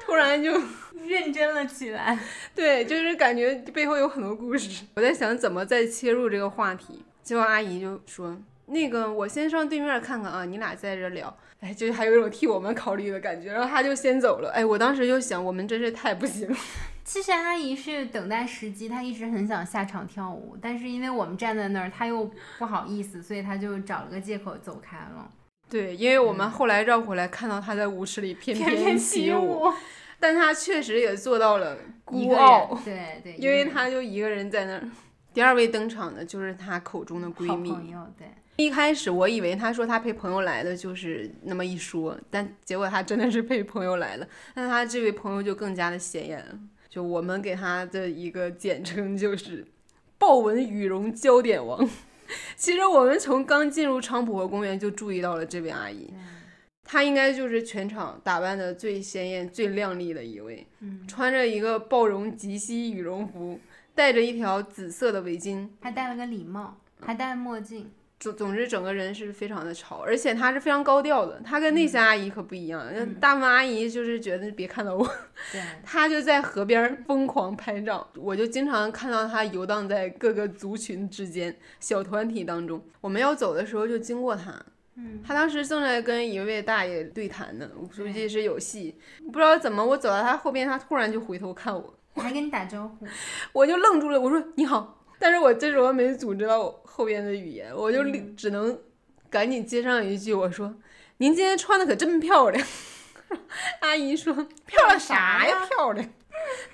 [0.00, 0.50] 突然就
[1.06, 2.18] 认真了起来。
[2.54, 4.84] 对，就是感觉背后有很多故事。
[4.94, 8.36] 我在想怎么再切入这个话题，结果阿姨就说
[8.72, 13.52] ：“那个，我先上对面看看啊，你俩在这聊。”哎，就还有一种替我们考虑的感觉。
[13.52, 14.50] 然后他就先走了。
[14.50, 16.56] 哎，我当时就想，我们真是太不行了。
[17.04, 25.30] 其实阿姨是等待时机，她一直很想下场跳舞，但是因为我们站在那儿，她又不好意思，所以她就找了个借口走开了。
[25.68, 29.64] 对，因为我们后来绕回来看到她在舞池里翩翩起舞，
[30.18, 32.80] 但她确实也做到了孤傲。
[32.84, 34.82] 对对， 因为她就一个人在那儿。
[35.32, 37.70] 第二位登场的就是她口中的闺蜜。
[38.18, 38.28] 对。
[38.56, 44.28] 一开始我以为她说她陪朋友来的就是那么一说，但结果她真的是陪朋友来了。
[44.54, 46.58] 那她这位朋友就更加的显眼了。
[46.88, 49.66] 就我们给她的一个简称就是
[50.18, 51.88] “豹纹羽绒焦点王”。
[52.56, 56.12] 其实我们从刚进入昌普河公园就注意到了这位阿姨，
[56.84, 60.66] 她应该就是全场打扮的最鲜艳、最靓丽的一位。
[60.80, 63.58] 嗯，穿着一个豹绒及膝羽绒服，
[63.94, 67.90] 戴着一条紫色的围巾，还戴了个礼帽，还戴了墨镜。
[68.20, 71.40] 总总之，整个人是非常的潮，而且她是非常高调的。
[71.44, 72.80] 她跟那些阿姨可不一样，
[73.18, 75.04] 大部分阿姨就是觉得别看到我，
[75.82, 78.08] 她就在河边疯狂拍照。
[78.14, 82.80] 我就经常看到她游荡在各个族群之间、小团体当中。
[83.00, 84.54] 我们要走的时候就经过她，
[84.94, 88.96] 嗯，她当时正在跟一位大爷对谈呢，我估计是有戏。
[89.32, 93.06] 不知道怎么，我走到她后边，她突然就回头看我，还跟你打招呼，
[93.52, 94.98] 我就愣住了，我说你好。
[95.18, 98.02] 但是我这时候没组织到后边的语言，我就
[98.36, 98.76] 只能
[99.30, 100.74] 赶紧接上一句，我说
[101.18, 102.66] ：“您今天穿的可真漂亮。
[103.80, 104.34] ”阿姨说
[104.66, 105.64] ：“漂亮啥呀？
[105.66, 106.04] 漂亮。”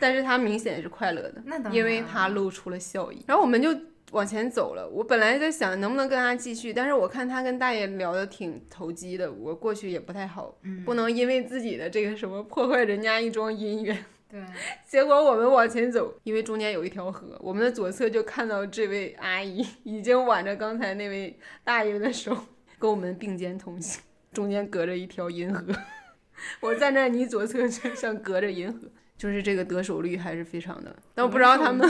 [0.01, 3.23] 但是她明显是快乐的，因为她露出了笑意。
[3.27, 3.69] 然后我们就
[4.13, 4.89] 往前走了。
[4.89, 14.05] 我本来在想能不能跟她继续，但是我看她跟大爷聊的挺投机的，我过去也不太好，不能因为自己的这个什么破坏人家一桩姻缘。
[14.31, 14.45] 对，
[14.85, 22.37] 结果我们往前走，因为中间有一条河，我们的左侧就看到这位阿姨已经挽着刚才那位大爷的手，
[22.79, 25.75] 跟我们并肩同行，中间隔着一条银河。
[26.61, 28.87] 我站在你左侧，就像隔着银河，
[29.17, 30.95] 就是这个得手率还是非常的。
[31.15, 31.89] 但我不知道他们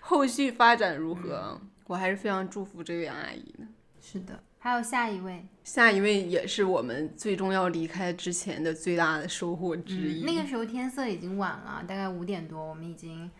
[0.00, 3.66] 后续发展如何，我还是非常祝福这位阿姨的。
[4.00, 4.38] 是的。
[4.66, 10.24] 还有下一位，下一位也是我们最终要离开之前的最大的收获之一。
[10.24, 13.30] 那个时候天色已经晚了，大概五点多，我们已经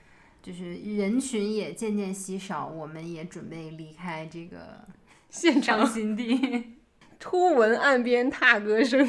[0.41, 4.87] 就是人群也渐渐稀少，我们也准备离开这个
[5.29, 6.77] 现场新地。
[7.19, 9.05] 突闻岸边踏歌声，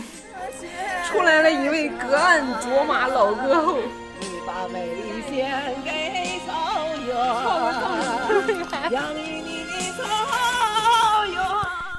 [1.06, 3.78] 出来了一位隔岸卓玛老歌后。
[4.22, 6.96] 你把美丽献给草
[8.90, 9.06] 原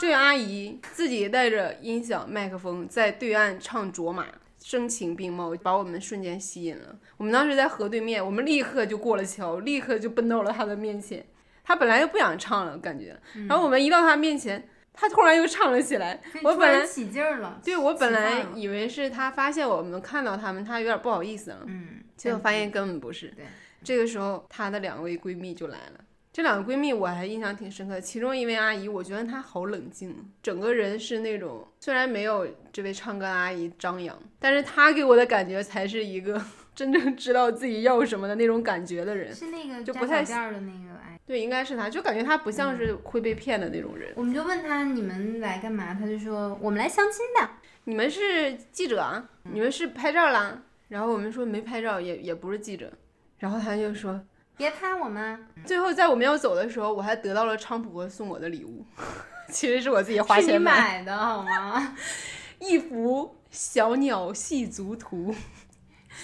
[0.09, 4.25] 这位阿姨自己带着音响麦克风在对岸唱卓玛，
[4.59, 6.99] 声情并茂，把我们瞬间吸引了。
[7.18, 11.23] 我们当时在河对面，我们立刻就过了桥，立刻就奔到了她的面前。
[11.62, 16.18] 她本来就不想唱了，感觉，然后我们一到她面前，她突然又唱了起来。
[16.42, 21.64] 我本来起劲儿了，对我本来以为是她发现我们看到他们，她有点不好意思了。
[21.66, 23.29] 嗯，结果发现根本不是。
[23.37, 23.44] 对，
[23.85, 26.01] 这个时候她的两位闺蜜就来了。
[26.38, 36.40] 这两个闺蜜我还印象挺深刻，其中一位阿姨，我觉得她好冷静，整个人是那种虽然没有这位唱歌阿姨张扬，但是她给我的感觉才是一个
[36.77, 39.35] 真正知道自己要什么的那种感觉的人。
[39.35, 44.12] 是那个就不太店的那个阿姨，对，应该是她，就感觉她不像是会被骗的那种人。
[44.14, 47.51] 我们就问她你们来干嘛，她就说我们来相亲的。
[47.83, 49.29] 你们是记者啊？
[49.42, 50.62] 你们是拍照啦？
[50.87, 52.92] 然后我们说没拍照，也也不是记者。
[53.38, 54.24] 然后她就说。
[54.59, 55.47] 别拍我们！
[55.64, 58.85] 最后在我们要走的时候，我还得到了昌普哥送我的礼物，
[59.51, 61.97] 其实是我自己花钱买的，好吗？
[62.59, 65.35] 一幅小鸟戏足图，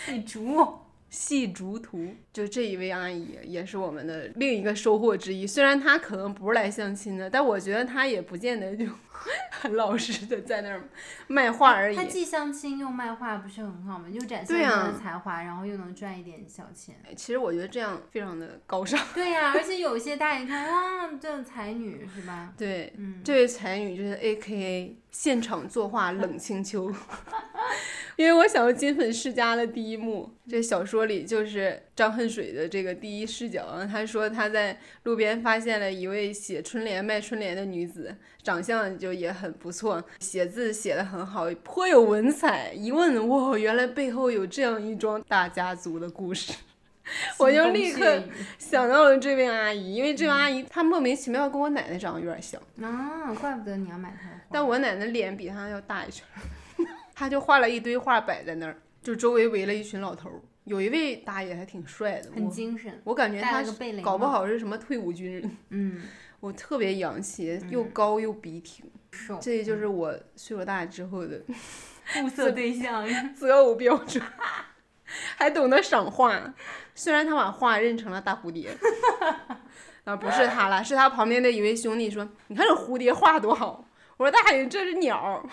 [0.04, 0.78] 戏竹。
[1.10, 5.46] 戏竹图，就这一位阿姨也是我们的另一个收获之一。
[5.46, 8.84] 虽然她可能不是来相亲的，但我觉得她也不见得就
[9.50, 10.82] 很 老实的在那儿
[11.28, 11.96] 卖画而已。
[11.96, 14.06] 他既相亲又卖画，不是很好吗？
[14.10, 16.96] 又展现她的才华，然后又能赚一点小钱。
[17.16, 19.00] 其实我觉得这样非常的高尚。
[19.14, 22.52] 对呀，而且有些大爷看啊，这才女是吧？
[22.58, 26.92] 对，嗯，这位才女就是 A K A 现场作画冷清秋。
[28.16, 33.84] 因为我想到《金粉世家》的第一幕，这小说里就是张恨水的这个第一视角啊。
[33.84, 42.72] 他说他在路边发现了一位写春联、卖春联的女子，长相就也很不错，写字写得很好，颇有文采。
[42.72, 46.52] 一问，哇，原来背后有这样一桩大家族的故事。
[47.36, 48.22] 我就立刻
[48.58, 54.30] 想到了这位阿姨，因为这位阿姨她莫名其妙跟我奶奶长得有点像，啊，怪不得你要买她。
[54.50, 56.40] 但我奶奶脸比她要大一圈儿，
[57.14, 60.40] 她就画了一堆画摆在那儿，就周围围了一群老头儿。
[60.64, 63.62] 有一位大爷还挺帅的，很我精神，我感觉他
[64.02, 65.56] 搞不好是什么退伍军人。
[65.70, 66.02] 嗯，
[66.40, 71.40] 我特别洋气，又高又笔挺，瘦，这就是我岁数大之后的
[72.24, 73.06] 物色对象。
[73.34, 74.22] 择偶标准，
[75.36, 76.54] 还懂得赏画。
[76.94, 78.70] 虽然他把画认成了大蝴蝶，
[80.04, 83.84] 啊，不是他了，是他旁边的一位兄弟说：“你看这蝴蝶画多好。”
[84.16, 85.44] 我说：“大爷，这是鸟。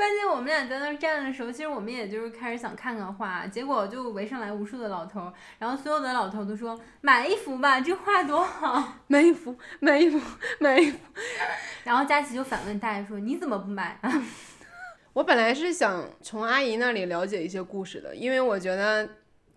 [0.00, 8.94] 关键我们俩在那儿站的时候，其实我们也就是开始想看看画，结果就围上来无数的老头，然后所有的老头都说买一幅吧，这画多好。
[9.08, 10.18] ”买一幅，买一幅，
[10.58, 10.98] 买一幅。
[11.84, 14.26] 然后佳琪就反问大爷说：“你怎么不买啊
[15.12, 19.06] 我本来是想从阿姨那里了解一些故事的，因为我觉得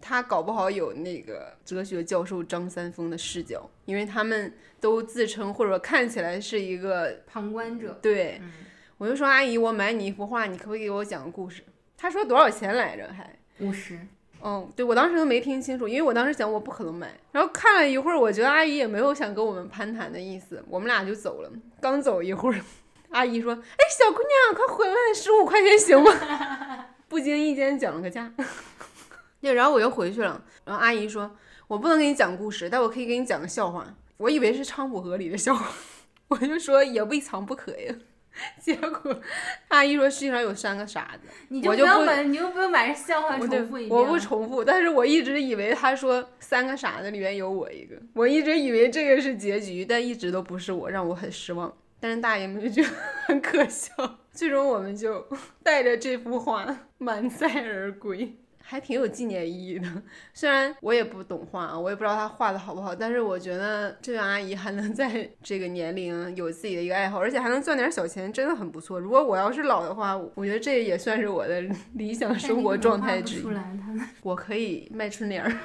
[0.01, 8.51] 她搞不好有那个哲学教授张三丰的视角，因为他们都自称或者看起来是一个？”旁观者，对，嗯
[8.97, 11.63] 我就说阿姨，我买你一幅画，你可不可以给我讲个故事？
[11.97, 13.07] 她说多少钱来着？
[13.15, 13.33] 还。
[13.59, 13.99] 五十，
[14.41, 21.51] 嗯，对我当时都没听清楚，因为我当时想我不可能买，然后看了一会儿，我觉得阿姨也没有想跟我们攀谈的意思，我们俩就走了。
[21.79, 22.59] 刚走一会儿，
[23.11, 26.11] 阿姨说：“哎，小姑娘，快回来，十五块钱行吗？”
[27.07, 28.33] 不经意间讲了个价，
[29.39, 30.43] 对，然后我又回去了。
[30.65, 31.35] 然后阿姨说
[31.67, 35.71] ：“我不能给你讲故事，但我可以给你讲个笑话。”我以为是昌普河里的笑话，
[36.29, 37.95] 我就说也未尝不可呀。
[38.59, 39.21] 结果
[39.67, 43.89] 阿姨说世界上有三个傻子， 你就不不要把，你就不用把这笑话重复一遍。
[43.89, 51.71] 我不重复，但是我一直以为他说三个傻子里面有我一个，我一直以为这个是结局，但一直都不是我，让我很失望。
[51.99, 52.89] 但是大爷们就觉得
[53.27, 53.93] 很可笑，
[54.33, 55.25] 最终我们就
[55.63, 56.65] 带着这幅画
[56.97, 58.35] 满载而归。
[58.65, 59.87] 还挺有纪念意义的，
[60.33, 68.97] 虽然我也不懂画啊，我也不知道他画的好不好，但是我觉得这位阿姨还能在这个年龄有自己的一个爱好，而且还能赚点小钱，真的很不错。
[68.99, 71.61] 如果我要是老的话，我觉得这也算是我的
[71.93, 73.43] 理想生活状态之一。
[74.21, 75.51] 我可以卖春联儿。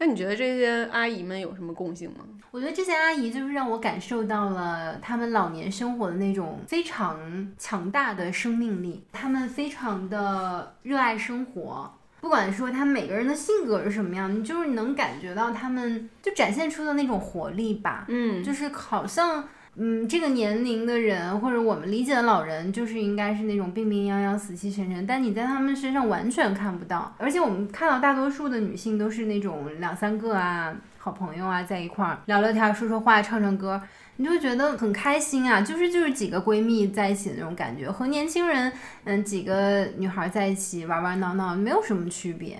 [0.00, 2.24] 那你觉得这些阿姨们有什么共性吗？
[2.52, 11.92] 我觉得这些阿姨就是让我感受到了她们老年生活的那种非常强大的生命力，她们非常的热爱生活。
[12.20, 18.04] 不管说他们每个人的性格是什么样，你就是能感觉到他们就展现出的那种活力吧。
[18.08, 27.14] 嗯，就是好像，嗯，这个年龄的人或者我们理解的老人，就是应该是那种病病殃殃、死气沉沉，但你在他们身上完全看不到。
[27.18, 33.80] 而且我们看到大多数的女性都是那种两三个啊，好朋友啊，在一块儿聊聊天、说说话、唱唱歌。
[34.18, 38.72] 你就会觉得很开心啊，就是就是几个闺蜜在一起的那种感觉，和年轻人，
[39.04, 42.58] 嗯，几个女孩在一起玩玩闹闹没有什么区别，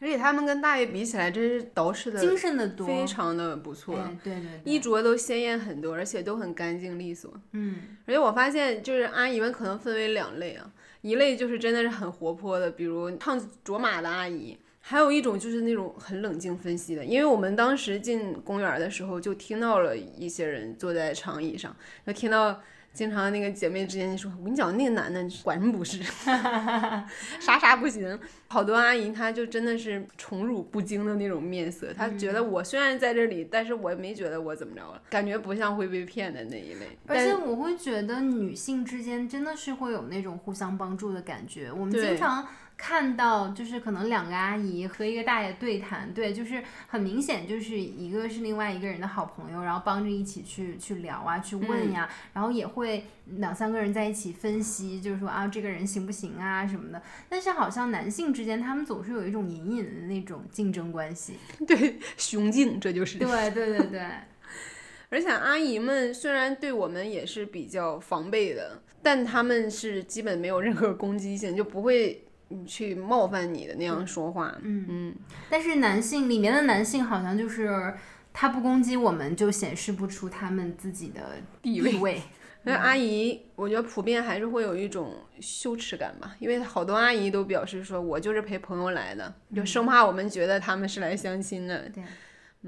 [0.00, 7.32] 而且他们跟大爷比起来，真是捯饬的精神的多，非常的不错，对对，衣着都鲜艳很多，而且都很干净利索。
[7.52, 10.68] 嗯，而且我发现，就是阿姨们可能分为两类啊，
[11.02, 14.58] 一类就是真的是很活泼的，比如唱卓玛的阿姨。
[14.88, 21.76] 还有一种就是那种很冷静分析的，因为我们当时进公园的时候，就听到了一些人坐在长椅上，
[22.06, 22.58] 就听到
[22.94, 26.02] 经常那个姐妹之间就说：“我跟你讲，那个男的管什么不是，
[27.38, 28.18] 啥啥不行。”
[28.48, 36.96] 好多阿姨她就真的是宠辱不惊的那种面色，她觉得我虽然在这里，但是我没觉得我怎么着了，感觉不像会被骗的那一类。
[37.06, 41.70] 而且我会觉得女性之间真的是会有那种互相帮助的感觉。
[41.70, 42.48] 我们经常
[42.78, 53.04] 看到，就是可能两个阿姨和一个大爷对谈，对，就是很明显就是一个是另外一个人的好朋友，然后帮着一起去去聊啊，去问呀，然后也会
[53.36, 57.02] 两三个人在一起分析，就是说啊这个人行不行啊什么的。
[57.28, 61.34] 但是好像男性之间他们总是有一种隐隐的那种竞争关系。
[61.66, 63.18] 对雄竞，这就是。
[63.18, 64.06] 对对对对。
[65.10, 72.27] 而且阿姨们虽然对我们也是比较防备的，但他们是基本没有任何攻击性，就不会嗯
[72.66, 74.54] 去冒犯你的那样说话。
[74.62, 74.86] 嗯。
[74.88, 75.14] 嗯，
[75.50, 77.94] 但是男性里面的男性好像就是
[78.32, 81.96] 他不攻击我们，就显示不出他们自己的地位。
[81.98, 82.22] 位。
[82.64, 91.88] 那阿姨，我觉得普遍还是会有一种羞耻感吧，因为好多阿姨都表示说，我就是陪朋友来的，就生怕我们觉得他们是来相亲的。
[91.88, 92.02] 对，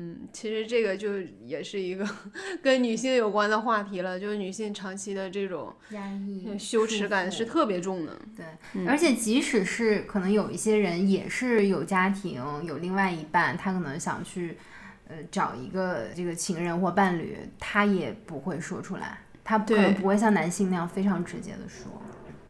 [0.03, 2.09] 嗯，其实这个就也是一个
[2.63, 8.19] 跟女性有关的话题了，就是女性长期的这种压抑、羞耻感是特别重的。
[8.35, 14.57] 对，而且即使是可能有一些人也是有家庭、有另外一半，他可能想去
[15.07, 21.93] 呃找一个这个情人或伴侣，他也不会说出来，他可能不会像男性那样非常直接的说。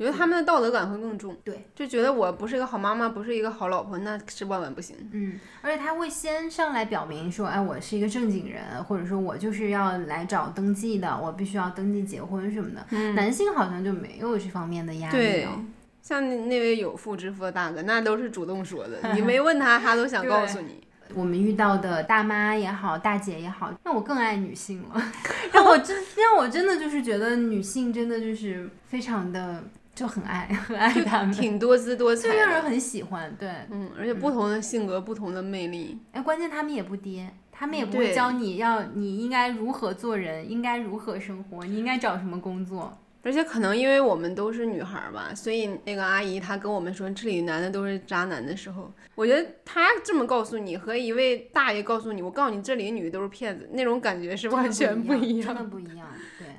[0.01, 4.97] 我觉得他们的道德感会更重，对，就觉得我不是一个好妈妈，不是一个好老婆，那是万万不行。
[5.13, 12.87] 嗯，而且他会先上来表明说，哎，我是一个正经人，或者说我就是要来找登记的，我必须要登记结婚什么的。
[12.93, 15.63] 嗯男性好像就没有这方面的压力对哦。
[16.01, 20.81] 像那那位有妇之夫的大哥，那都是主动说的，你没 问他，他都想告诉你。
[21.13, 25.03] 我们遇到的大妈也好，大姐也好，那我更爱女性了
[25.53, 29.63] 让我真让我真的就是觉得女性真的就是非常的
[30.01, 32.33] 就很爱 很爱他们，挺多姿多彩的。
[32.33, 33.37] 就让人很喜欢。
[33.39, 35.99] 对，嗯，而且不同的性格，不同的魅力。
[36.13, 42.97] 哎，关键他们也不跌，他们也不会对教你要你应该如何做人，应该如何生活，你应该找什么工作。
[43.23, 56.07] 而且可能因为我们都是女孩儿吧，所以那个阿姨她跟我们说这里男的都是渣男的时候，我觉得她这么告诉你和一位大爷告诉你，我告诉你这里女的都是骗子，那种感觉是完全不一真的不一样。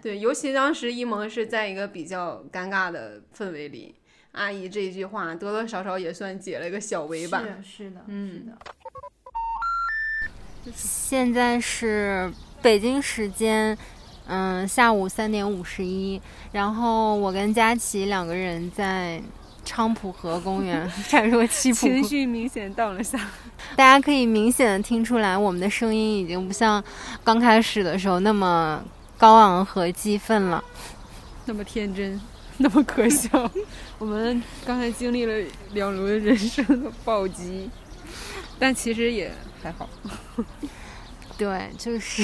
[0.01, 3.93] 对，尤其当时一萌是在一个比较尴尬的氛围里，
[4.31, 7.43] 阿姨这一句话多多少少也算解了一个小围吧。
[7.63, 8.57] 是是的，嗯的。
[10.75, 12.31] 现在是
[12.61, 13.77] 北京时间，
[14.27, 16.21] 嗯，下午三点五十一。
[16.51, 19.21] 然后我跟佳琪两个人在
[19.63, 23.19] 昌蒲河公园 闪烁七浦情绪明显荡了下。
[23.75, 26.83] 大家可以明显的听出来，我们的声音已经不像
[27.23, 28.83] 刚开始的时候那么
[29.21, 30.63] 高昂和激愤了。
[31.45, 32.19] 那么天真，
[32.57, 33.29] 那么可笑。
[33.99, 37.69] 我们刚才经历了两轮人生的暴击，
[38.57, 39.87] 但其实也还好。
[41.37, 42.23] 对，就是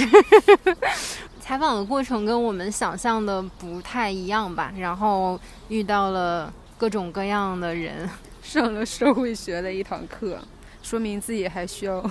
[1.39, 4.73] 采访的过程跟我们想象的不太一样吧。
[4.75, 5.39] 然后
[5.69, 8.09] 遇到了各种各样的人，
[8.41, 10.39] 上了社会学的一堂课，
[10.81, 12.01] 说明自己还需要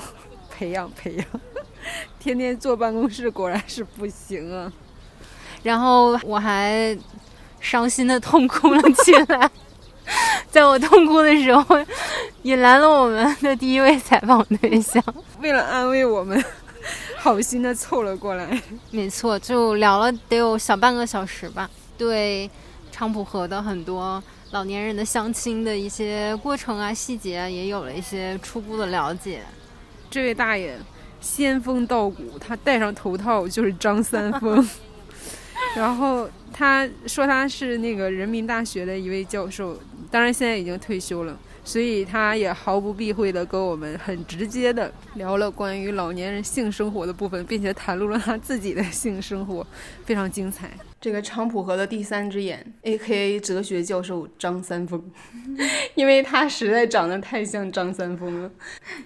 [0.56, 1.26] 培养培养。
[2.18, 4.72] 天天坐办公室果然是不行啊！
[5.62, 6.96] 然后我还
[7.60, 9.50] 伤心的痛哭了起来。
[10.50, 11.76] 在我痛哭的时候，
[12.42, 15.02] 引来了我们的第一位采访对象。
[15.40, 16.42] 为了安慰我们，
[17.18, 18.60] 好心的凑了过来。
[18.90, 22.50] 没错，就聊了得有小半个小时吧，对
[22.90, 29.42] 昌普河的很多老年人的相亲的一些过程啊、细节啊，也有了一些初步的了解。
[30.10, 30.76] 这位大爷
[31.20, 34.66] 仙风道骨，他戴上头套就是张三丰。
[35.74, 39.78] 然后他说他是那个人民大学的一位教授，
[40.10, 49.66] 当然现在已经退休了，所以他也毫不避讳的跟我们很直接的聊了关于老年人性生活的部分，并且袒露了他自己的性生活，
[50.04, 50.70] 非常精彩。
[50.98, 55.00] 这个昌普河的第三只眼，A.K.A 哲学教授张三丰，
[55.94, 58.50] 因为他实在长得太像张三丰了。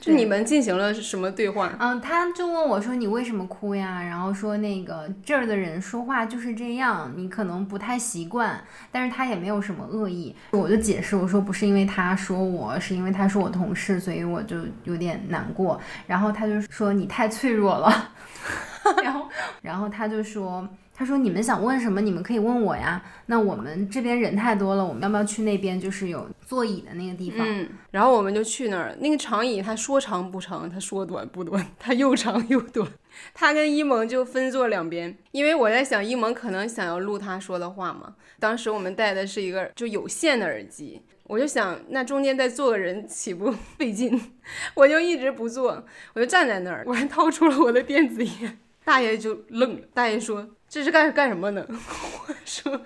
[0.00, 1.72] 就你们进行了什么对话？
[1.80, 8.62] 嗯，他就问我说：“你为什么哭呀？”然后说那个这儿的人说话就是这样，你可能不太习惯，
[8.92, 10.34] 但是他也没有什么恶意。
[10.52, 15.78] 我就解释我说不是因为他说我，是因为他是我同事，所以我就有点难过。
[16.06, 18.12] 然后他就说你太脆弱了，
[19.02, 19.28] 然后
[19.60, 20.66] 然后他就说。
[21.00, 21.98] 他说：“你们想问什么？
[21.98, 23.02] 你们可以问我呀。
[23.24, 25.80] 那我们这边人太多了，我们要不要去那边？
[25.80, 27.38] 就是有座椅的那个地方。
[27.40, 28.94] 嗯，然后我们就去那儿。
[29.00, 32.86] 那个长椅，它说长不长，它说短不短，它又长又短。
[33.32, 38.16] 他跟一萌就分坐两边，因为我在想，一萌可能想要录他说的话嘛。
[38.38, 44.20] 当时我们戴的是一个就有线的耳机，我就想，那中间再坐个人岂不费劲？
[44.76, 45.82] 我就一直不坐，
[46.12, 48.58] 我就站在那儿，我还掏出了我的电子烟。
[48.84, 50.46] 大爷就愣了，大爷说。
[50.70, 51.66] 这是干干什么呢？
[51.68, 52.80] 我说，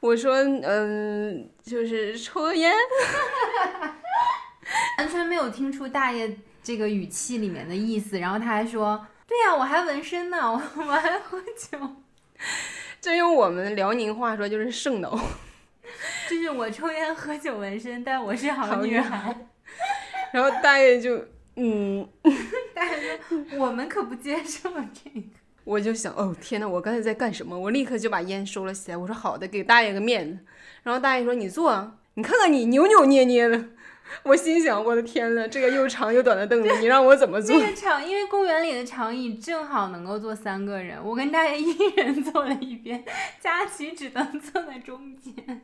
[0.00, 2.72] 我说，嗯，就是抽烟，
[4.96, 8.18] 完全没有听出大爷这个语气里面的意思。
[8.18, 11.78] 然后他还说：“对呀、啊，我还纹身呢，我我还喝酒。”
[12.98, 15.10] 这用我们辽宁话说就是圣脑，
[16.30, 19.36] 就是我抽烟喝酒纹身，但我是好女孩。
[20.32, 21.26] 然后大爷就，
[21.56, 22.08] 嗯，
[22.74, 25.26] 大爷说：“我们可不接受这个。”
[25.66, 27.58] 我就想，哦天呐，我刚才在干什么？
[27.58, 28.96] 我立刻就把烟收了起来。
[28.96, 30.38] 我说好的，给大爷个面子。
[30.84, 33.64] 然后大爷说：“你坐啊，你看看你扭扭捏捏的。”
[34.22, 37.58] 我心想，我的天呐，这个又长又短的凳子，你让我怎么坐？
[37.58, 43.04] 那个长，因为公园里的长椅正好能够坐三个人，我跟大爷一人坐了一边，
[43.40, 45.62] 佳琪只能坐在中间。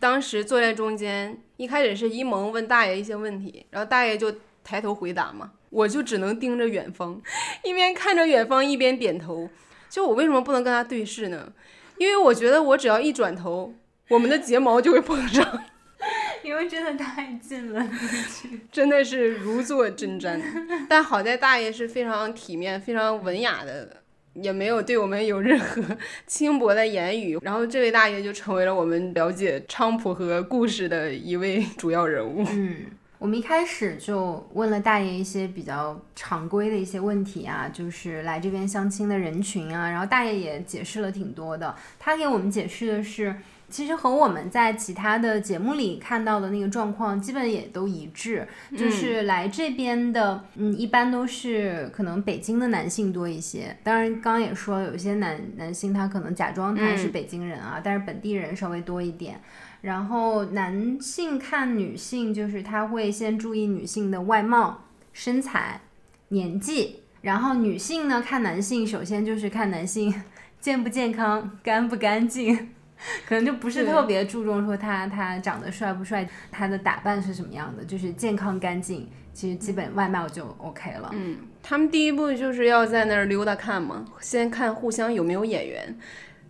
[0.00, 4.34] 当时坐在中间，一开始是一萌问大爷一些问题，然后大爷就
[4.64, 5.52] 抬头回答嘛。
[5.74, 7.20] 我就只能盯着远方，
[7.64, 9.50] 一边看着远方一边点头。
[9.90, 11.52] 就我为什么不能跟他对视呢？
[11.98, 13.74] 因为我觉得我只要一转头，
[14.08, 15.62] 我们的睫毛就会碰上。
[16.42, 17.88] 因为真的太近了，
[18.70, 20.40] 真的是如坐针毡。
[20.88, 24.02] 但好在大爷是非常体面、非常文雅的
[24.34, 25.82] 也没有对我们有任何
[26.26, 27.38] 轻薄的言语。
[27.42, 32.44] 然后这位大爷就成为了我们了解菖蒲河故事的一位主要人物。
[32.50, 32.86] 嗯。
[33.24, 41.74] 我们一开始就问了大爷一些比较常规的一些问题啊，就是来这边相亲的人群啊，然后大爷也解释了挺多的。
[41.98, 43.34] 他给我们解释的是，
[43.70, 48.46] 其实和我们在其他的节目里看到的那个状况基本也都一致，
[48.76, 53.74] 就是来这边的，嗯，一般都是可能北京的男性多一些。
[53.82, 59.40] 当然，刚刚也说了，有些男男性他可能假装他是北京人啊，但是本地人稍微多一点。
[59.84, 65.78] 然后男性看女性，就是他会先注意女性的外貌、身材、
[66.28, 67.00] 年纪。
[67.20, 70.22] 然后女性呢看男性，首先就是看男性
[70.58, 72.70] 健不健康、干不干净，
[73.26, 81.10] 可能就不是特别注重说他他长得帅不帅，他的打扮是什么样的，就是健康干净，其实基本外貌就 OK 了。
[81.12, 85.98] 嗯，他们第一步就是要在那儿溜达看嘛，先看互相有没有眼缘，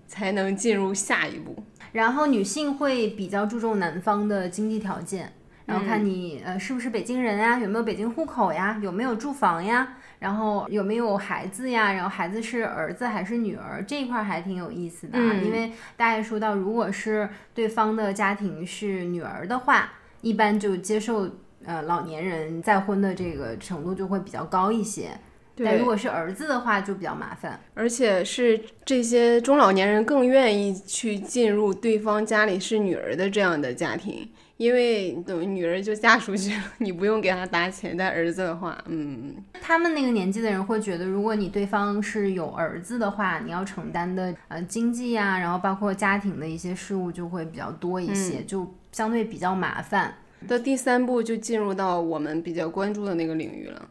[0.07, 1.65] 才能进入下一步。
[1.95, 5.33] 然后女性会比较注重男方的经济条件，
[5.65, 15.35] 然后看你呃是不是北京人呀，有没有北京户口呀，有没有住房呀，然后有没有孩子呀，然后孩子是儿子还是女儿，这一块还挺有意思的啊。
[15.35, 21.31] 因为大家说到，如果是对方的家庭是女儿的话，一般就接受
[21.65, 25.11] 呃老年人再婚的这个程度就会比较高一些。
[25.57, 37.97] 但如果是儿子的话，就比较麻烦，而且是这些中老年人更愿意去进入对方家里是女儿的这样的家庭，因为等于女儿就嫁出去了，你不用给她打钱。
[37.97, 50.15] 但儿子的话，嗯，他们那个年纪的人会觉得，如果你对方是有儿子的话，你要承担的呃经济呀，然后包括家庭的一些事务就会比较多一些，就相对比较麻烦。
[50.47, 53.89] 到第三步就进入到我们比较关注的那个领域了。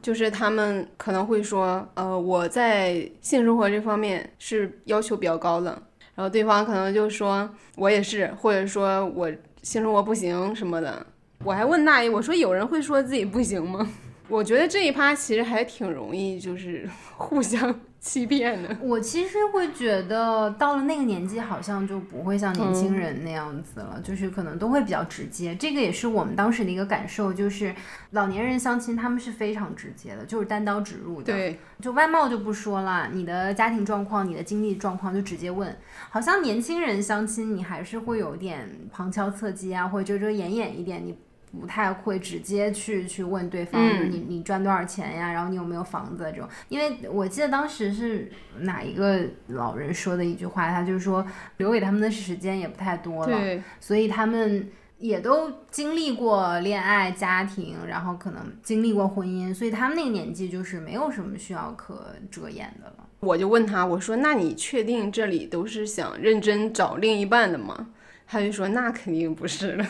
[0.00, 5.70] 就是他们可能会说，呃，我在性生活这方面是要求比较高的，
[6.14, 9.30] 然后对方可能就说我也是，或者说我
[9.62, 11.06] 性生活不行什么的。
[11.44, 13.88] 我还问大爷，我说有人会说自己不行吗？
[14.28, 17.80] 我觉得这一趴其实还挺容易，就是 互相。
[18.00, 25.54] 欺骗的，我其实会觉得到了那个年纪，好像就不会像年轻人那样子了，就是可能都会比较直接。
[25.56, 27.74] 这个也是我们当时的一个感受，就是
[28.10, 31.24] 老年人相亲他们是非常直接的，就是单刀直入的。
[31.32, 35.76] 对，就外貌就不说了，你的家庭状况、你的经济状况就直接问。
[36.10, 41.18] 好像年轻人相亲，你还是会有点旁敲侧击啊，或者遮遮掩掩一点，你。
[41.50, 43.80] 不太会直接去去问对方，
[44.10, 45.32] 你你赚多少钱呀？
[45.32, 46.48] 然后你有没有房子这种？
[46.68, 48.30] 因为我记得当时是
[48.60, 51.26] 哪一个老人说的一句话，他就是说
[51.56, 54.68] 留给他们的时间也不太多了，所以他们
[54.98, 63.06] 也都经历过恋爱、家庭，然后可能经历过婚姻，所以他们那个年纪就是没有什么需要可遮掩的了。
[63.20, 67.88] 我就问他，我说那你确定这里都是想认真找另一半的吗？
[68.28, 69.86] 他就说：“那肯定不是了，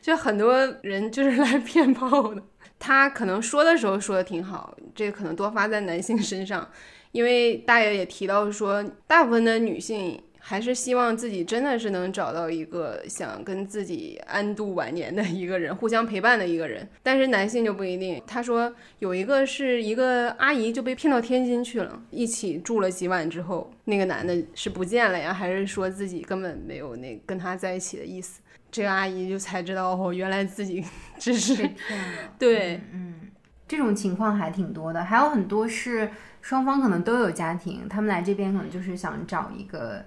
[0.00, 2.40] 就很多人就是来骗炮的。
[2.78, 6.70] 他可能说的时候说的挺好，这可能多发在男性身上，
[7.10, 16.88] 因为大爷也提到说，大部分的女性。”还是希望自己真的是能找到一个想跟自己安度晚年的一个人，互相陪伴的一个人。
[17.02, 18.20] 但是男性就不一定。
[18.26, 28.40] 他说有一个是一个阿姨就被骗到天津去了，一起住了几晚之后，那个男的是不见了呀，还是说自己根本没有那跟他在一起的意思？
[28.72, 30.82] 这个阿姨就才知道哦，原来自己
[31.18, 32.34] 只是骗了。
[32.38, 33.14] 对，嗯，
[33.68, 36.10] 这种情况还挺多的，还有很多是
[36.40, 40.02] 双方可能都有家庭，他们来这边可能就是想找一个。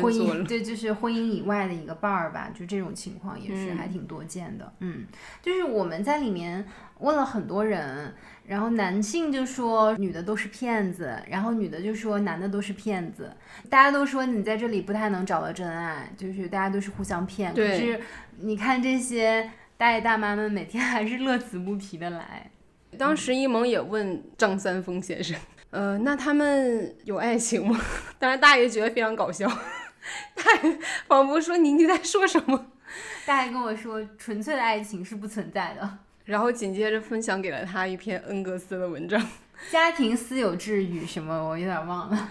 [0.00, 4.72] 婚姻对，就是婚姻以外的一个伴儿吧，就这种情况也是还挺多见的。
[4.80, 5.06] 嗯，
[5.40, 6.66] 就是我们在里面
[6.98, 8.12] 问了很多人，
[8.46, 13.32] 然后男性就说女的都是骗子，然后女的就说男的都是骗子。
[13.70, 17.54] 大家都说你在这里不太能找到真爱，就是大家都是互相骗。
[17.54, 18.00] 可是
[18.40, 22.50] 你看这些大爷大妈们每天还是乐此不疲的来。
[22.98, 25.38] 当时一萌也问张三丰先生。
[25.74, 27.80] 呃，那他们有爱情吗？
[28.16, 32.66] 当然，大爷觉得非常搞笑，大爷仿佛说：“你你在说什么？”
[33.26, 39.20] 大爷跟我说：“纯粹的爱情是不存在的。”然后紧接着分享给了他一篇恩格斯的文章，
[39.72, 42.30] 《家庭私有制与什么》，我有点忘了。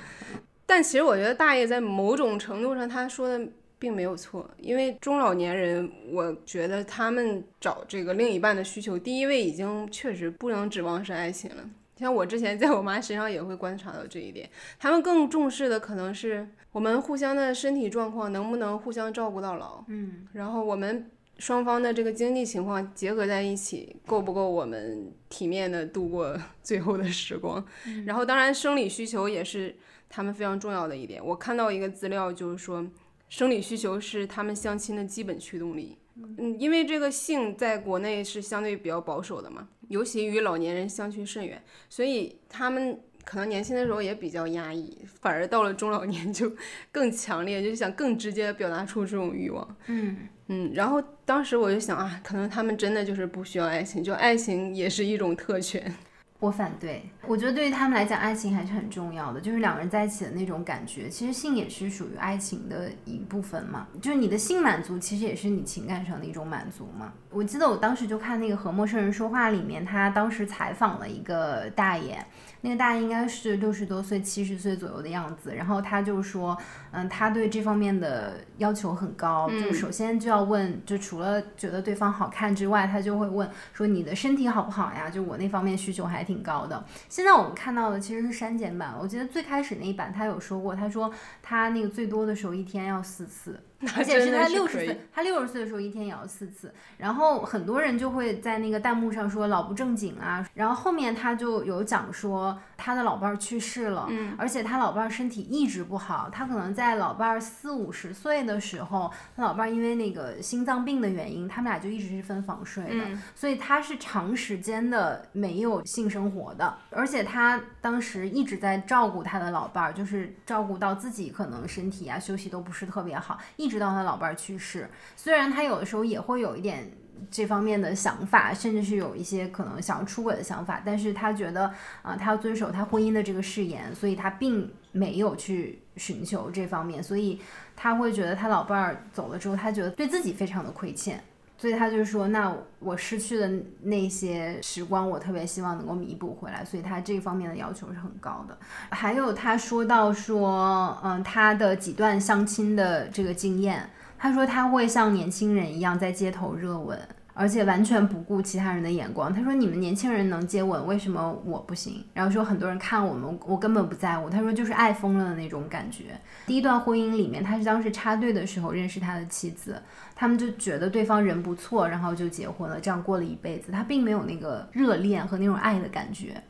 [0.65, 3.45] 但其实我觉得大爷在某种程度上他说的
[3.77, 11.63] 并没有错，因为中老年人，我觉得他们找这个另一半的需求，第一位已经确实不能指望是爱情了。
[11.97, 27.63] 像我之前在我妈身上也会观察到这一点，他们更重视的可能是我们互相的身体状况能不能互相照顾到老，嗯，然后我们双方的这个经济情况结合在一起，够不够我们体面的度过 最后的时光？
[28.05, 29.75] 然后，当然生理需求也是
[30.09, 31.23] 他们非常重要的一点。
[31.25, 32.85] 我看到一个资料，就是说
[33.29, 35.97] 生理需求是他们相亲的基本驱动力。
[36.15, 42.99] 嗯，因为这个性在国内是相对比较保守的嘛，尤其与老年人相去甚远，所以他们。
[43.25, 46.53] 可能年轻的时候也比较压抑，反而到了中老年就
[46.91, 49.77] 更强烈，就想更直接表达出这种欲望。
[49.88, 55.95] 嗯嗯，然后当时我就想啊，可能他们真的就是不需要爱情，就爱情也是一种特权。
[56.39, 61.09] 我反对，我觉得对于他们来讲，爱情还是很重要的，就是两个人在一起的那种感觉。
[61.09, 67.13] 其实性也是属于爱情的一部分嘛，就是你的性满足，其实也是你情感上的一种满足嘛。
[67.30, 72.24] 我记得我当时就看那个《和陌生人说话》里面，他当时采访了一个大爷。
[72.65, 76.57] 那个大爷应该是六十多岁、七十岁左右的样子，然后他就说，
[76.91, 85.09] 嗯，他对这方面的要求很高，就首先就要问，就除了觉得对方好看之外，他就会问说你的身体好不好呀？
[85.09, 86.82] 就我那方面需求还挺高的。
[87.14, 93.61] 现在我们看到的其实是删减版，我记得最开始那一版他有说过，他说他那个最多的时候一天要四次。
[93.97, 113.05] 而且是他六十岁，他六十岁的时候一天也要四次，然后很多人就会在那个弹幕上说老不正经啊，然后后面他就有讲说他的老伴儿去世了，嗯，而且他老伴儿身体一直不好，他可能在老伴儿四五十岁的时候，他老伴儿因为那个心脏病的原因，他们俩就一直是分房睡的，
[113.36, 123.72] 所以他是长时间的没有性生活的，而且他当时一直在照顾他的老伴儿，就是照顾到自己可能身体啊休息都不是特别好，一。
[123.74, 126.91] 知道他老伴儿去世，虽然他有的时候也会有一点
[127.32, 137.41] 这方面的想法，甚至是有一些可能想要出轨的想法，但是他觉得啊，他要遵守他婚姻的这个誓言，所以他并没有去寻求这方面，所以
[137.76, 141.24] 他会觉得他老伴儿走了之后，他觉得对自己非常的亏欠。
[141.64, 143.49] 所以他就说：“那我失去的
[143.84, 148.57] 那些时光，我特别希望能够弥补回来。”所以他这方面的要求是很高的。
[148.89, 156.99] 还有他说到说，嗯，他的几段相亲的这个经验，他说他会像年轻人一样在街头热吻。
[157.36, 159.34] 而且完全不顾其他人的眼光。
[159.34, 164.30] 他说：“你们年轻人能接吻，为什么我不行？”然后说很多人看我们，我根本不在乎。
[164.30, 166.16] 他说就是爱疯了的那种感觉。
[166.45, 169.82] 第一段婚姻里面，他是当时插队的时候认识他的妻子，
[170.16, 173.72] 他们就觉得对方人不错，然后就结婚了，这样过了一辈子。
[173.72, 176.41] 他并没有那个热恋和那种爱的感觉。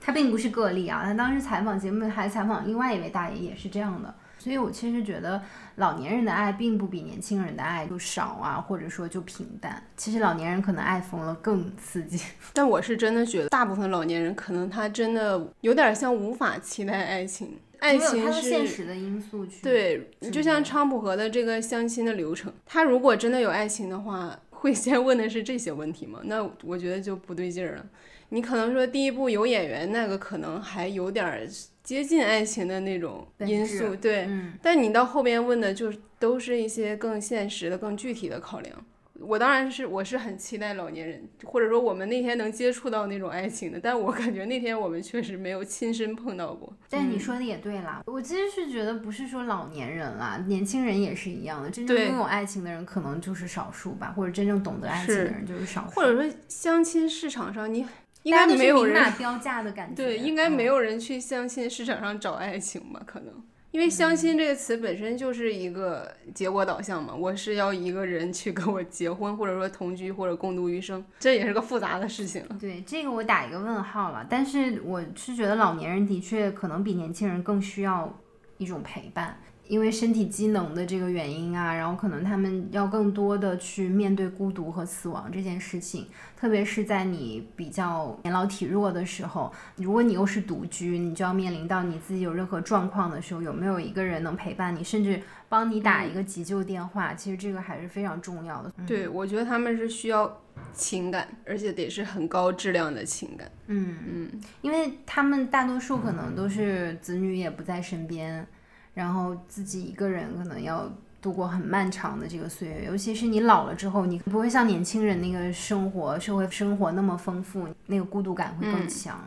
[0.00, 4.14] 他并不是个例啊，他当时采访节目还采访另外一位大爷，也是这样的。
[4.36, 5.40] 所以，我其实觉得
[5.76, 9.82] 老年人的爱并不比年轻人的爱就少啊，或者说就平淡。
[9.96, 12.22] 其实老年人可能爱疯了更刺激。
[12.52, 19.62] 但我是真的觉得，大部分老年人可能他真的有点像无法期待爱情，爱情是现实的因素去。
[19.62, 26.20] 对，就像昌普河的这个相亲的流程，他如果真的有爱情的话，会先问的是这些问题吗？
[26.24, 27.86] 那我觉得就不对劲儿了。
[28.30, 31.48] 你可能说第一步有演员，那个可能还有点。
[31.84, 34.26] 接近爱情的那种因素，对，
[34.62, 38.86] 但你到后边问的就都是一些更现实的、更具体的考量。
[39.20, 46.76] 我当然是我是很期待老年人，或者说我们那天能接触到那种爱情的，但我感觉那天我们确实没有亲身碰到过。
[46.90, 55.94] 但你说的也对啦，我其实是觉得不是说老年人啦，年轻人也是一样的，真正拥有爱情的人可能就是少数吧，或者真正懂得爱情的人就是少数。
[55.94, 57.86] 或者说相亲市场上你。
[58.24, 60.02] 应该没有人标价的感觉。
[60.02, 63.02] 对，应该没有人去相亲市场上找爱情吧？
[63.04, 63.44] 可能，
[63.74, 67.12] 因为相亲这个词本身就是一个结果导向嘛。
[67.12, 72.40] 我是要一个人去跟我结婚，或者说同居，或者共度余生，这也是个复杂的事情。
[72.60, 74.24] 对，这个我打一个问号了。
[74.30, 78.16] 但是我是觉得老年人的确可能比年轻人更需要
[78.58, 79.36] 一种陪伴。
[79.66, 86.06] 因为身体机能的这个原因啊，然后可能他们要更多的去面对孤独和死亡这件事情，
[86.36, 98.70] 特别是在你比较年老体弱的时候，如果你又是独居，你就要面临到你自己有任何状况的时候，有没有一个人能陪伴你，甚至帮你打一个急救电话，其实这个还是非常重要的。
[98.86, 100.42] 对，我觉得他们是需要
[100.74, 103.50] 情感，而且得是很高质量的情感。
[103.68, 108.46] 嗯嗯，因为他们大多数可能都是子女也不在身边。
[108.94, 110.90] 然后自己一个人可能要
[111.20, 119.18] 度过很漫长的这个岁月，尤其是你老了之后，你不会像年轻人那个生活、社会生活那么丰富，那个孤独感会更强。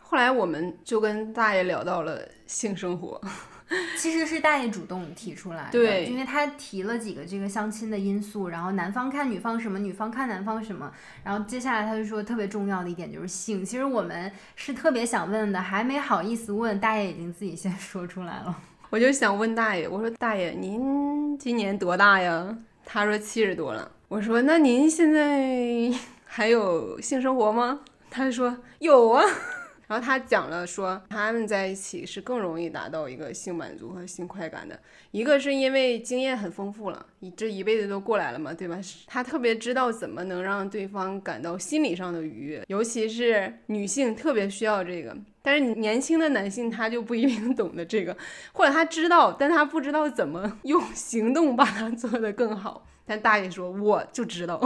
[0.00, 3.20] 后来我们就跟大爷聊到了性生活，
[3.98, 10.92] 其实是大爷主动提出来的，对，因为他提了几个这个相亲的因素，然后男方看女方什么，女方看男方什么，
[11.24, 13.64] 然后接下来他就说特别重要的一点就是性。
[13.64, 18.56] 其实我们是特别想问的，还没好意思问，大爷已经自己先说出来了。
[18.94, 22.56] 我就想问大爷，我说大爷您今年多大呀？
[22.84, 23.90] 他说七十多了。
[24.06, 25.92] 我说那您现在
[26.24, 27.80] 还有性生活吗？
[28.08, 29.24] 他说有啊。
[29.88, 34.78] 然后他讲了说，他们在一起是更容易达到一个性满足和性快感的。
[35.10, 38.78] 一个是因为经验很丰富了，你这一辈子都过来了嘛，对吧？
[39.08, 45.16] 他特别知道怎么能让对方感到心理上的愉悦，尤其是女性特别需要这个。
[45.46, 48.16] 但是年轻的男性他就不一定懂得这个，
[48.52, 52.86] 或者他知道，但他不知道怎么 用行动把它做得更好。
[53.06, 54.58] 但大爷说，我就知道。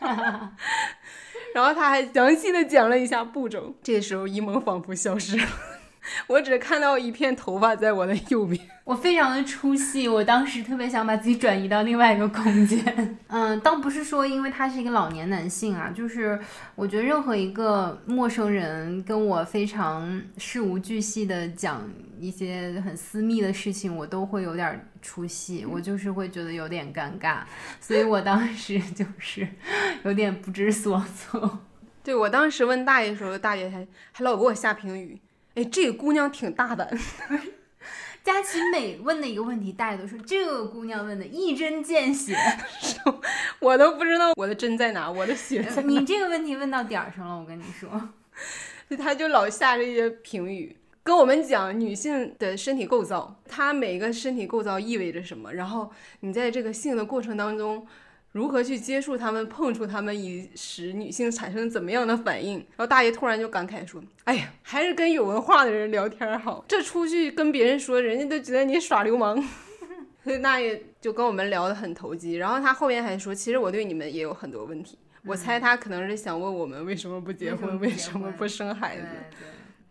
[1.54, 3.74] 然后他还详细的讲了一下步骤。
[3.82, 5.46] 这时候一萌仿佛消失了，
[6.28, 8.60] 我只看到一片头发在我的右边。
[8.84, 13.18] 我非常的出戏，我当时特别想把自己转移到另外一个空间。
[13.28, 16.40] 嗯，倒不是说因为他是一个老年男性啊，就是
[16.74, 21.88] 我觉得任何一个陌生人跟我非常事无巨细的讲
[22.18, 27.42] 一些很私密的事情，我都会有点出戏，我就是会觉得有点尴尬，
[27.80, 29.46] 所以我当时就是
[30.02, 31.60] 有点不知所措。
[32.02, 35.20] 对我当时问大爷的时候，大爷还还老给我下评语，
[35.54, 36.88] 哎，这个姑娘挺大胆。
[38.22, 42.36] 佳琪每问的一个问题，大家都说这个姑娘问的一针见血，
[43.60, 45.66] 我都不知道我的针在哪，我的血。
[45.84, 48.10] 你这个问题问到点儿上了，我跟你说，
[48.98, 55.90] 他就老下这些评语，跟我们讲女性的身体构造，她每个身体构造意味着什么，然后
[56.20, 57.86] 你在这个性的过程当中。
[58.32, 62.58] 如何去接触他们、碰触他们，以使女性产生怎么样的反应？
[62.58, 66.64] 然后大爷突然就感慨说：“哎呀，还是跟有文化的人聊天好。
[66.68, 69.42] 这出去跟别人说，人家都觉得你耍流氓。
[70.22, 72.34] ”所以大爷就跟我们聊得很投机。
[72.34, 79.02] 然后他后面还说：“其实我对你们也有很多问题。”我猜他可能是想问我们为什么不结婚，为什么不生孩子。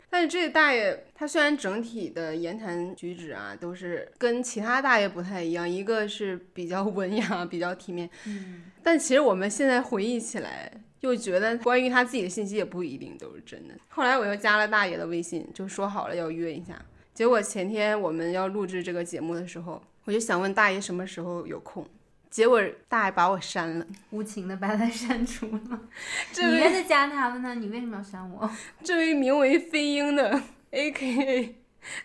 [0.09, 13.75] 但是这个大爷，他虽然整体的言谈举止啊，都是跟其他大爷不太一样，一个是比较文雅、比较体面，嗯，但其实我们现在回忆起来，又觉得关于他自己的信息也不一定都是真的。
[13.87, 16.83] 后来我又加了大爷的微信，就说好了要约一下。
[17.13, 21.85] 结果前天我们要录制这个节目的时候，我就想问大爷什么时候有空。
[22.29, 25.79] 结果大爷把我删了，无情的把他删除了。
[26.37, 28.49] 你也在加他问他，你为什么要删我？
[28.83, 31.55] 这位名为飞鹰的 A.K.A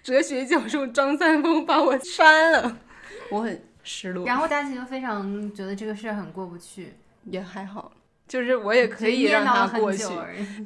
[0.02, 2.78] 哲学教授张三丰把我删了，
[3.30, 4.26] 我很失落。
[4.26, 6.94] 然后佳琪就非常觉得这个事儿很过不去，
[7.24, 7.92] 也还好，
[8.26, 10.04] 就是我也可以让他过去，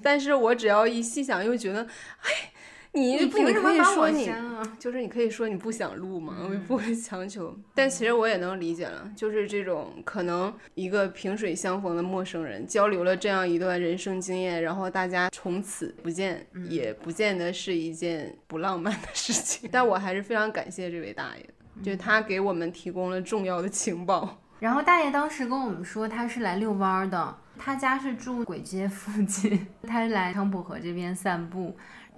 [0.03, 1.83] 但是我只要一细想，又觉得，
[2.23, 2.53] 哎。
[2.99, 4.63] 你凭什么把我删了？
[4.79, 7.57] 就是你可以说你不想录嘛，我也不会强求。
[7.75, 19.69] 但其实我也能理解了，就是这种可能一个萍水相逢的陌生人交流了这样一段人生经验，然后大家从此不见，也不见得是一件不浪漫的事情。
[19.73, 24.43] 但我还是非常感谢这位大爷，就是他给我们提供了重要的情报。
[24.61, 31.77] 然后大爷当时跟我们说，他是来遛弯的，他家是住簋街附近， 他是来昌浦河这边散步。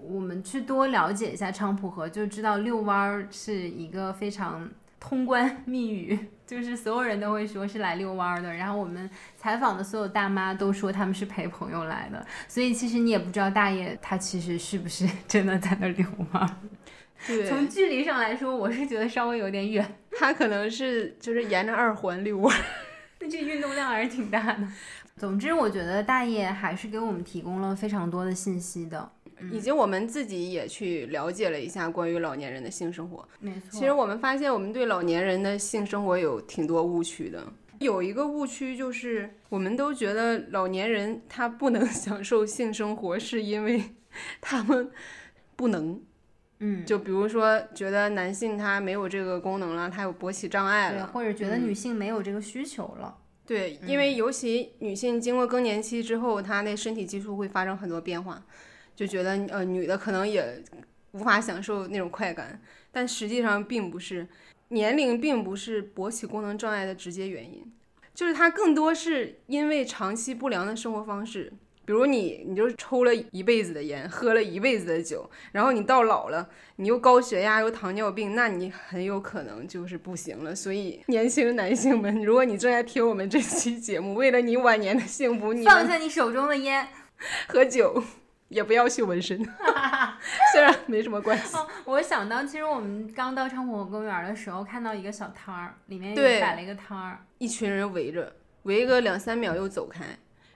[0.09, 8.53] 我们去多了解一下菖蒲河，就知道遛弯儿是一个非常通关密语， 就是所有人都会说是来遛弯儿的。
[8.55, 16.51] 然后我们采访的所有大妈都说他们是陪朋友来的，所以其实你也不知道大爷他其实是不是真的在那遛弯儿。
[17.27, 19.97] 对，从距离上来说，我是觉得稍微有点远。
[20.19, 22.65] 他可能是就是沿着二环遛弯儿，
[23.21, 24.67] 那这运动量还是挺大的。
[25.17, 29.13] 总之，我觉得大爷还是给我们提供了非常多的信息的。
[29.53, 33.27] 以及我们自己也去了解了一下关于老年人的性生活。
[33.39, 37.45] 没错，其实我们发现我们对老年人的性生活有挺多误区的。
[37.79, 43.83] 有一个误区就是，我们都觉得老年人他不能 享受性生活，是因为
[44.41, 44.91] 他们
[45.57, 46.01] 不能。
[46.63, 53.17] 嗯，就比如说觉得男性他没有这个功能了，他有勃起障碍了，或者觉得女性没有这个需求了。
[53.47, 58.45] 对，因为尤其女性经过更年期之后，她那身体激素会发生很多变化。
[59.01, 60.63] 就觉得呃，女的可能也
[61.13, 62.61] 无法享受那种快感，
[62.93, 64.29] 但实际上并不是，
[64.69, 67.65] 年龄并不是勃起功能障碍的直接原因，
[68.15, 71.51] 就是它更多是因为长期不良的生活方式，
[71.87, 80.55] 比如你你就抽了一辈子的烟，喝了一辈子的酒，然后你到老了，你又高血压又糖尿病，那你很有可能就是不行了。
[80.55, 86.87] 所以年轻男性们，如果你正在听我们这期节目，为了你晚年的幸福，你放下你手中的烟
[87.49, 88.05] 和酒。
[88.51, 89.39] 也不要绣纹身，
[90.53, 91.57] 虽然没什么关系。
[91.85, 98.33] 我想到，其实我们刚到昌浦河公园的时候，看到一个小摊儿，里面摆了一个摊儿，一群人围着，
[98.65, 100.05] 围个两三秒又走开，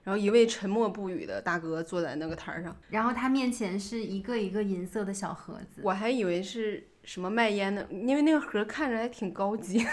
[0.03, 9.87] 然后一位沉默不语的大哥坐在那个摊儿上，然后他面前是一个一个银色的小盒子，我还以为是什么卖烟的，因为那个盒看着还挺高级，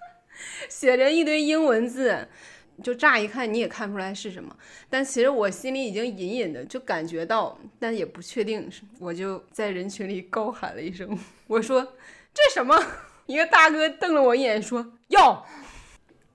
[0.70, 2.26] 写着一堆英文字。
[2.82, 4.54] 就乍一看你也看不出来是什么，
[4.90, 11.82] 但其实我心里已经隐隐的就感觉到，但也不确定，我就在人群里高喊了一声，我说
[12.32, 12.74] 这什么？
[13.26, 15.42] 一个大哥瞪了我一眼说哟。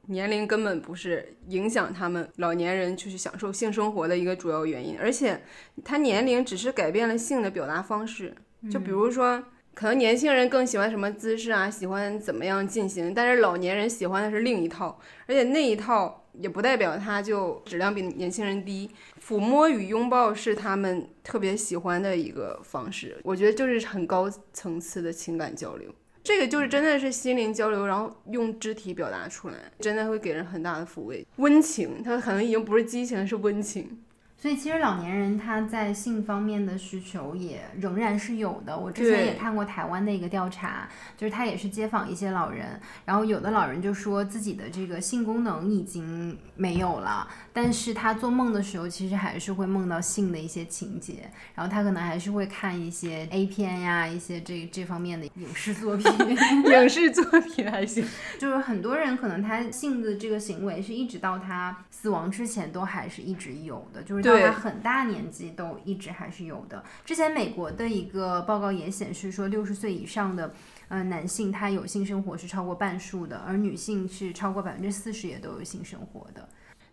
[0.08, 5.40] 年龄根本不是影响他们老年人去享受性生活的一个主要原因，而且
[5.86, 8.34] 他年龄只是改变了性的表达方式。
[8.72, 9.44] 就比如说，
[9.76, 18.90] 可能年轻人更喜欢什么姿势啊，喜欢怎么样进行，但是老年人喜欢的是另一套，而且那一套也不代表他就质量比年轻人低。
[19.22, 25.94] 抚摸与拥抱是他们特别喜欢的一个方式，我觉得就是很高层次的情感交流。
[26.24, 32.04] 这个就是真的是心灵交流，然后用肢体表达出来，真的会给人很大的抚慰、温情。
[32.04, 34.00] 它可能已经不是激情，是温情。
[34.42, 38.78] 所以其实老年人他在性方面的需求也仍然是有的。
[38.78, 40.88] 我之前也看过台湾的一个调查，
[41.18, 47.28] 就是他也是街访一些老人，然后有的老人就说自己的这个性功能已经没有了，
[47.62, 56.10] 但是他做梦的时候其实还是会梦到性的一些情节，然后他可能还是会看一些 A 片呀，一些这这方面的影视作品。
[56.72, 58.08] 影视作品还行，
[58.40, 64.24] 就是很多人可能他性的这个行为是一直到他死亡之前都还是一直有的，就是。
[64.24, 66.82] 到他很大年纪都一直还是有的。
[67.04, 70.54] 之前美国的一个报告也显示说，六十岁以上的
[70.88, 76.48] 呃男性他有性生活是超过半数的，而女性是超过百分之四十也都有性生活的。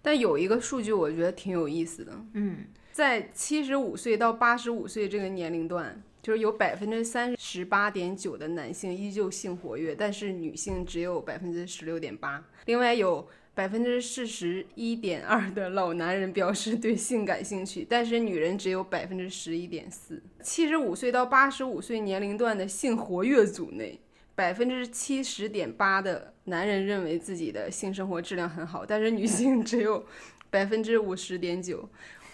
[0.06, 2.58] 但有一个数据我觉得挺有意思的，嗯，
[2.92, 12.44] 在七十五岁到八十五岁这个年龄段，就是有百分之三十八点九的男性依旧性活跃，但是女性只有百分之十六点八。
[12.66, 13.28] 另外有。
[13.56, 20.22] 百分之四十一点二的老男人表示对性感兴趣，但是女人只有百分之十一点四。
[20.42, 23.98] 七十五岁到八十五岁年龄段的性活跃组内，
[24.36, 30.06] 百分之七十点八的男人认为自己的性生活质量很好，但是女性 只有
[30.48, 31.88] 百分之五十点九。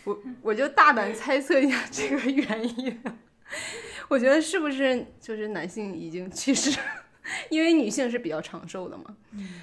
[0.05, 3.01] 我 我就大胆猜测一下这个原因，
[4.09, 6.79] 我觉得是不是就是男性已经去世，
[7.49, 9.17] 因为女性是比较长寿的嘛，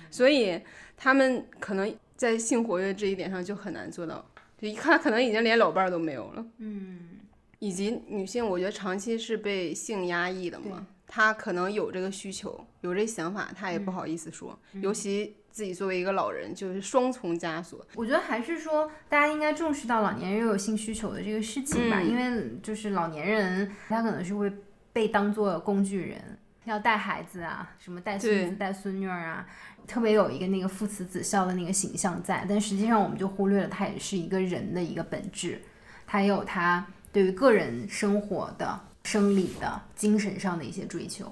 [0.10, 0.60] 所以。
[1.02, 4.30] 他们可能在性活跃这一点上就很难做到，
[4.62, 6.46] 就一看可能已经连老伴儿都没有了。
[6.58, 7.22] 嗯，
[7.60, 14.58] 以及女性，我觉得长期是被性压抑的嘛，她可能有这个需求，有这想法，他也不好意思说。
[14.74, 17.84] 尤其自己作为一个老人，就是双重枷锁。
[17.96, 24.54] 我觉得还是说，大家应该重视到老年人有性需求的这个事情吧，因为就是老年人他可能是会
[24.94, 26.38] 被当做工具人。
[26.66, 29.48] 要带孩子啊，什么带孙子、带孙女儿啊，
[29.88, 35.60] 特别有一个那个父慈子孝的那个形象在，但实际上我们就忽略了他也是一个人的一个本质，
[36.06, 38.80] 他也有他对于个人生活的、
[39.10, 41.26] 生理的、精神上的一些追求。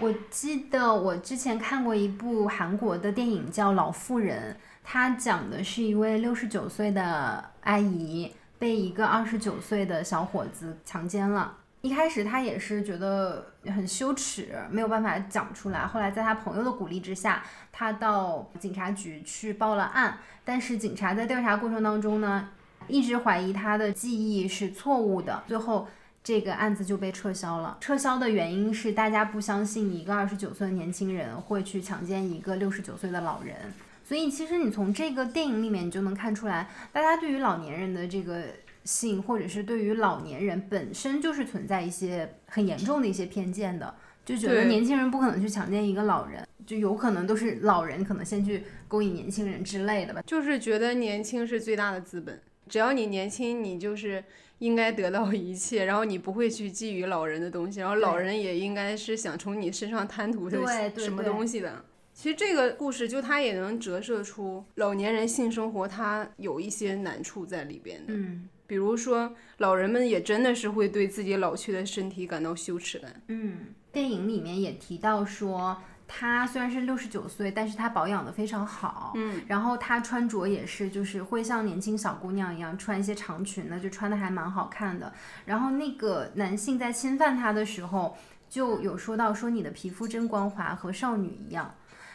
[0.00, 4.52] 我记得我之前看过一部韩国的电影叫《老妇人》，
[4.82, 11.56] 它讲的是一位六十九岁的阿姨被一个二十九岁的小伙子强奸了。
[11.82, 15.86] 一开始他也是觉得很羞耻，没有办法讲出来。
[15.86, 20.18] 后来在他朋友的鼓励之下，他到警察局去报了案。
[20.44, 22.48] 但是警察在调查过程当中呢，
[22.88, 25.42] 一直怀疑他的记忆是错误的。
[25.46, 25.86] 最后
[26.22, 27.78] 这个案子就被撤销了。
[27.80, 33.56] 撤销的原因是大家不相信一个二十九岁的年轻人会去强奸一个六十九岁的老人。
[34.04, 38.44] 所以其实你从这个电影里面你就能看出来，大家对于老年人的这个。
[38.82, 43.94] 性，或者是对于老年人本身就是存在一些很严重的一些偏见的，
[44.24, 50.22] 就觉得年轻人不可能去强奸一个老人，就有可能都是老人可能先去勾引年轻人之类的吧。
[50.26, 52.40] 就是觉得年轻是最大的资本，
[52.70, 54.24] 只要你年轻，你就是
[54.60, 60.58] 应该得到一切，然后你不会去觊觎老人的东西，然后老人也应该是想从你身上贪图的
[60.96, 61.84] 什么东西的。
[62.14, 68.14] 其实这个故事就它也能折射出老年人性生活它有一些难处在里边的。
[68.14, 68.48] 嗯。
[68.66, 73.20] 比如说，老人们也真的是会对自己老去的身体感到羞耻感。
[73.26, 75.76] 嗯，电影里面也提到说，
[76.12, 79.12] 他虽然是六十九岁，但是她保养的非常好。
[79.14, 85.12] 嗯，然后她穿着也是，就是会像年轻小姑娘一样穿一些长裙的，就穿的还蛮好看的。
[85.44, 88.16] 然后那个男性在侵犯她的时候，
[88.48, 91.72] 就有说到说你的皮肤真光滑，和少女一样。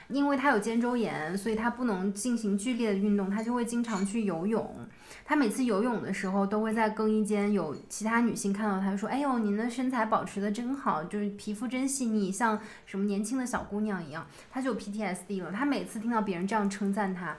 [0.07, 4.75] 因为他有肩周炎，所以他不能进行剧烈的运动，他就会经常去游泳。
[5.23, 15.51] 他每次游泳的时候，都会在更衣间有其他女性看到他说：“哎呦，您的身材保持的真好，就是皮肤真细腻，像什么年轻的小姑娘一样。”他就有 PTSD 了。
[15.51, 17.35] 他每次听到别人这样称赞他，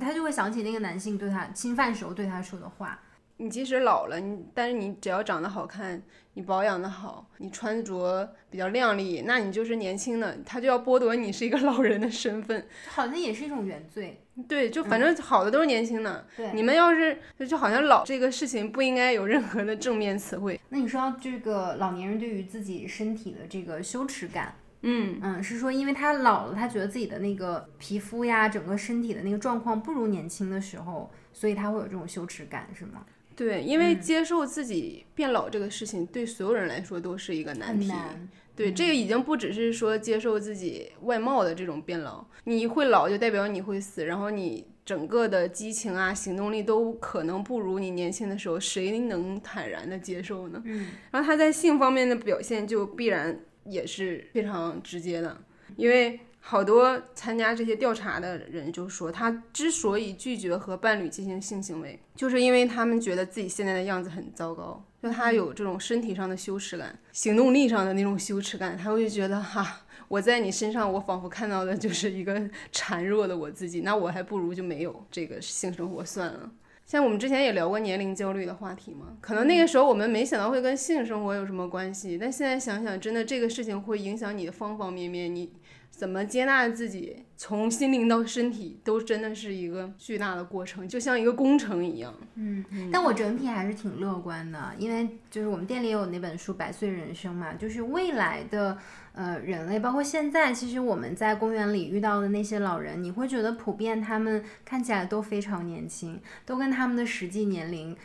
[0.00, 2.98] 他就会想起那个男性对他侵犯时候对他说的话。
[3.36, 6.02] 你即使老了，你但是你只要长得好看，
[6.34, 12.66] 你保养的好，你穿着比较靓丽，那你就是年轻的，他就要剥夺你是一个老人的身份。
[12.88, 14.20] 好像也是一种原罪。
[14.48, 16.26] 对，就反正好的都是年轻的。
[16.36, 17.16] 对，你们要是
[17.48, 20.60] 就好像老这个事情不应该有任何的正面词汇。
[20.70, 33.06] 那你说到这个老年人对于自己身体的这个羞耻感，嗯嗯，是说因为他老了，他觉得自己的那个皮肤呀，整个身体的那个状况不如年轻的时候，所以他会有这种羞耻感，是吗？
[33.36, 37.88] 对，因为接受自己变老这个事情，对所有人来说都是一个难题。
[37.88, 38.28] 难。
[38.56, 50.62] 对，这个已经不只是说接受自己外貌的这种变老，你会老就代表你会死，然后你整个的激情啊、行动力都可能不如你年轻的时候，谁能坦然的接受呢？
[50.64, 55.36] 嗯，然后他在性方面的表现就必然也是非常直接的，
[55.76, 56.20] 因为。
[56.46, 72.38] 好多参加这些调查的人就说，他之所以拒绝和伴侣进行性行为，就是因为他们觉得自己现在的样子很糟糕，就他有这种身体上的羞耻感、行动力上的那种羞耻感，他会觉得哈，我在你身上，我仿佛看到的就是一个
[72.70, 76.52] 孱弱的我自己，那我还不如就没有这个性生活算了。
[76.84, 85.50] 像我们之前也聊过年龄焦虑的话题嘛，可能那个时候我们没想到会跟性生活有什么关系，但现在想想，真的这个事情会影响你的方方面面，你。
[85.96, 92.12] 怎么接纳自己，从心灵到身体，都真的是一个巨大的过程，就像一个工程一样。
[92.34, 98.76] 嗯，但我整体还是挺乐观的，因为就是我们店里也有那本书《百岁人生》嘛，就是未来的
[99.12, 107.96] 呃人类，包括现在，其实我们在公园里遇到的那些老人，你会觉得普遍他们看起来都非常年轻，都跟他们的实际年龄。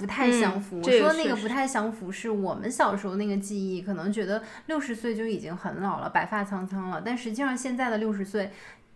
[0.00, 0.80] 不太相符。
[0.82, 7.02] 我说那个不太相符，是我们小时候那个记忆，可能觉得六十岁就已经很老了，白发苍苍了。
[7.04, 8.50] 但实际上现在的六十岁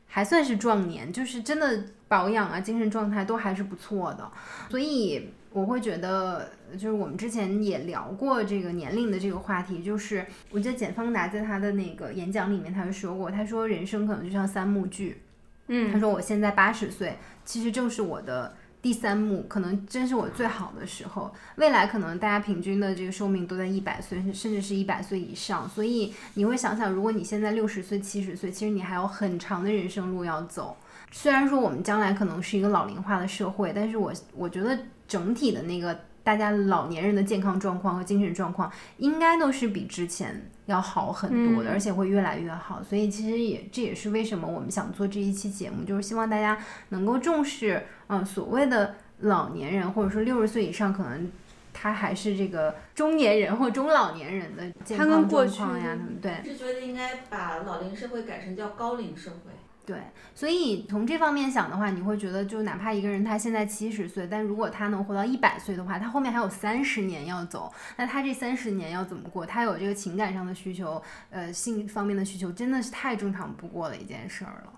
[0.07, 4.31] 还算是壮年，就是真的保养啊，精神状态都还是不错的。
[4.71, 15.21] 所以我会觉得，就是我们之前也聊过这个年龄的这个话题，就是我记得简方达在他的那个演讲里面，他就说过，他说人生可能就像三幕剧，
[15.67, 18.57] 嗯，他说我现在八十岁，其实正是我的。
[18.85, 25.67] 第三幕可能真是我最好的时候，未来可能大家平均的这个寿命都在一百岁，甚至是一百岁以上。
[25.67, 30.77] 所以你会想想，如果你现在六十岁、七十岁，其实你还有很长的人生路要走。
[31.11, 34.79] 虽然说我们将来可能是一个老龄化的社会，但是我我觉得
[35.09, 35.99] 整体的那个。
[36.25, 42.83] 大家老年人的健康状况和精神状况应该都是比之前要好很多的，而且会越来越好。
[42.83, 46.59] 所以其实也这也是为什么我们想做这一期节目，就是希望大家
[46.89, 51.31] 能够重视，嗯，所谓的老年人或者说六十岁以上，可能
[51.75, 56.43] 他还是这个中年人或中老年人的健康状况呀，他们对。
[56.43, 59.53] 是觉得应该把老龄社会改成叫高龄社会。
[59.87, 59.99] 对，
[60.35, 69.45] 所以从这方面想的话，你会觉得，就哪怕一个人他现在七十岁，但如果他能活到一百岁的话，他后面还有三十年要走，那他这三十年要怎么过？
[69.45, 74.73] 他有这个情感上的需求，呃，性方面的需求，真的是太正常不过的一件事儿了。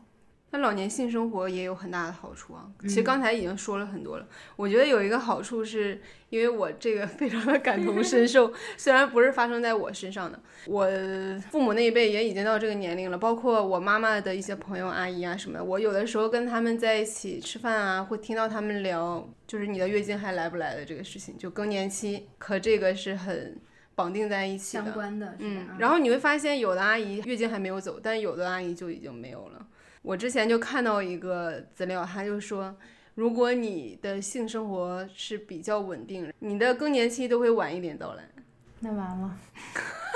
[0.51, 4.27] 那老年性生活也有很大的好处啊，其实刚才已经说了很多了。
[4.55, 10.89] 我觉得有一个好处是，因为我这个非常的感同身受， 虽然不是发生在我身上的，我
[11.51, 23.61] 父母那一辈也已经到这个年龄了，包括我妈妈的一些朋友、阿姨啊什么的，我有的时候跟他们在一起吃饭啊，会听到他们聊，就是你的月经还来不来的这个事情，就更年期，和这个是很
[23.97, 25.67] 绑定在一起的，相关的，嗯。
[25.79, 29.67] 然后你会发现，有的阿姨月经还没有走，但有的阿姨就已经没有了。
[30.07, 32.73] 我之前就看到一个资料，他就说，
[33.17, 38.23] 如果你的性生活是比较稳定，你的更年期都会晚一点到来。
[38.79, 39.37] 那完了，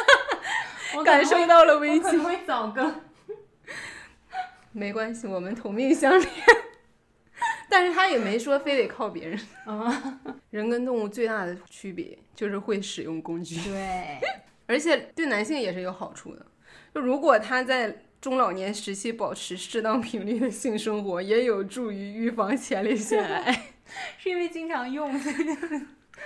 [0.94, 2.16] 我感受到了危机。
[2.18, 3.00] 会早更。
[4.70, 6.30] 没关系，我们同命相连。
[7.68, 10.20] 但是他也没说非得靠别人啊。
[10.50, 13.56] 人跟动物最大的区别就是会使用工具。
[13.68, 14.20] 对，
[14.68, 16.46] 而且对男性也是有好处的。
[16.94, 18.04] 就如果他在。
[18.20, 23.72] 中老年时期保持适当频率的性生活，也有助于预防前列腺癌。
[24.18, 25.10] 是因为经常用，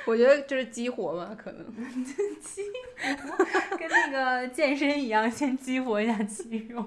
[0.04, 1.64] 我觉得就是激活吧，可能。
[2.42, 2.62] 激
[3.22, 6.84] 活，跟那个健身一样，先激活一下肌肉。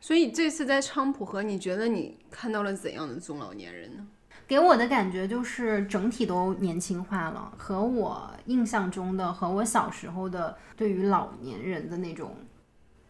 [0.00, 4.06] 所以这次在昌普河，你觉得你看到了怎样的中老年人呢？
[4.46, 12.34] 给我的感觉就是整体都年轻化了，和我印象中的和我小时候的对于老年人的那种。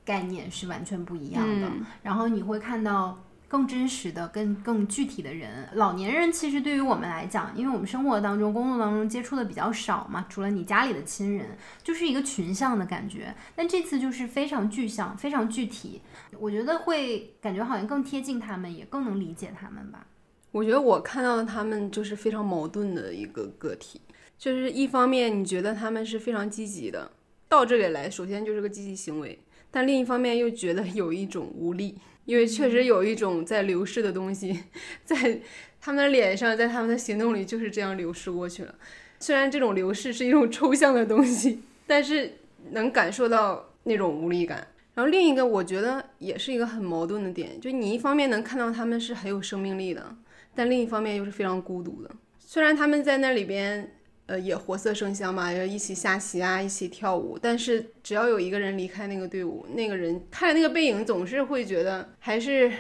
[0.09, 1.71] 概念是完全不一样的，
[2.03, 5.69] 然后你会看到更真实的、更更具体的人。
[5.75, 13.35] 老年人其实对于我们来讲，因为我们生活当中、工作当中接触的比较少嘛，除了你家里的亲人，就是一个群像的感觉。
[13.55, 16.01] 但这次就是非常具象、非常具体，
[16.39, 20.07] 我觉得会感觉好像更贴近他们，也更能理解他们吧。
[20.51, 24.01] 我觉得我看到的他们就是非常矛盾的一个个体，
[24.39, 27.11] 就是一方面你觉得他们是非常积极的，
[27.49, 29.39] 到这里来首先就是个积极行为，
[29.71, 34.65] 但另一方面又觉得有一种无力，因为确实有一种在流逝的东西，
[35.05, 35.41] 在
[35.81, 38.75] 他们的脸上，在他们的行动里就是这样流逝过去了。
[39.21, 42.39] 虽然这种流逝是一种抽象的东西，但是
[42.71, 44.67] 能感受到那种无力感。
[44.95, 50.17] 然后另一个我觉得也是一个很矛盾的点，就你一方面能看到他们是很有生命力的，
[50.55, 52.11] 但另一方面又是非常孤独的。
[52.41, 53.98] 虽然他们在那里边，
[54.29, 62.71] 呃，也活色生香嘛，要一起下棋啊，一起跳舞，但是只要有一个人离开那个队伍，那个人看着那个背影，总是会觉得还是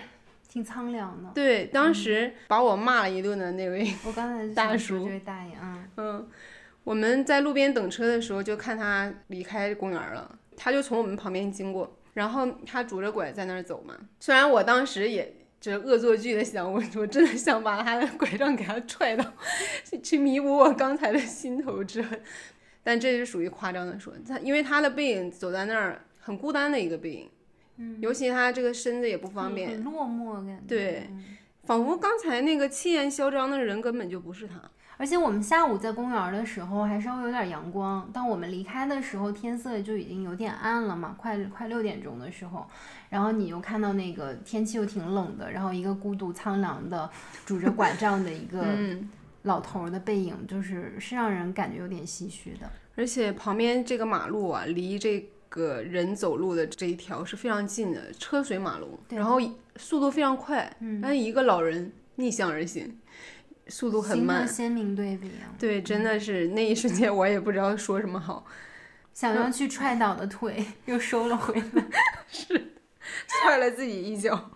[0.46, 1.30] 挺苍凉的。
[1.34, 6.28] 对当时把我骂了一顿的那位我刚才大叔这位大爷，啊，嗯，
[6.84, 13.96] 我们在路边等车的时候，就看他离开公园了，他就从我们旁边经过，然后他拄着拐在那儿走嘛。
[14.20, 19.24] 虽然我当时也就是恶作剧的想，我我真的想把他的拐杖给他踹到，
[20.02, 22.20] 去弥补我刚才的心头之恨，
[22.82, 27.28] 但这是属于夸张的说，他因为他的背影走在那儿很孤单的一个背影，
[27.76, 30.62] 嗯，尤其他这个身子也不方便，很落寞感觉。
[30.66, 34.54] 对嗯仿佛刚才那个气焰嚣张的人根本就不是他。
[34.98, 42.66] 而且我们下午在公园的时候还稍微有点阳光，当我们离开的时候，天色就已经有点暗了嘛，快快六点钟的时候，
[43.08, 47.08] 然后你又看到那个天气又挺冷的，然后一个孤独苍凉的
[47.46, 49.08] 拄着拐杖的一个嗯。
[49.42, 52.68] 老头儿的背影，就是是让人感觉有点唏嘘的。
[52.96, 59.40] 而且旁边这个马路啊，离这个人走路的这一条是非常近的，车水马龙，然后
[59.76, 62.98] 速度非常快，嗯但一个老人逆向而行，
[63.68, 64.46] 速度很慢。
[64.46, 65.52] 鲜明对比啊！
[65.58, 68.44] 对，真的是那一瞬间，我也不知道说什么好，
[69.12, 71.84] 想要去踹倒的腿又收了回来。
[72.30, 72.72] 是
[73.26, 74.50] 踹了自己一脚。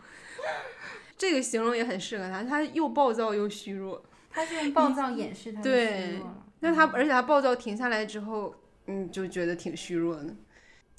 [1.17, 4.03] 这个形容也很适合他，他又暴躁又虚弱。
[4.31, 6.45] 他是用暴躁掩饰他的对虚弱了。
[6.61, 8.55] 那他，而且他暴躁停下来之后，
[8.87, 10.35] 嗯，就觉得挺虚弱的。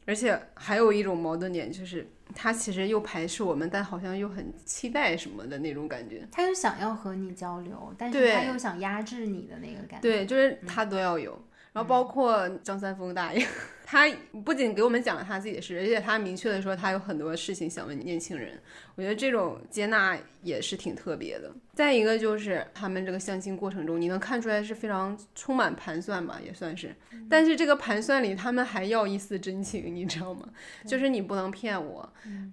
[0.06, 6.28] 而且还有一种矛盾点，就是他其实又排斥我们，但好像又很期待什么的那种感觉。
[6.32, 10.02] 他又想要和你交流，但是他又想压制你的那个感觉。
[10.02, 11.32] 对，就是他都要有。
[11.72, 13.44] 然后包括张三丰大爷，
[13.86, 14.10] 他
[14.44, 18.60] 不仅给我们讲了他自己的事，而且他明确的说他有很多事情想问年轻人。
[18.96, 21.52] 我觉得这种接纳也是挺特别的。
[21.74, 26.96] 再一个就是他们这个相亲过程中，你能看出来是非常充满盘算吧，也算是。
[27.30, 30.48] 但是这个盘算里，他们还要一丝真情，你知道吗？
[30.86, 32.08] 就是你不能骗我，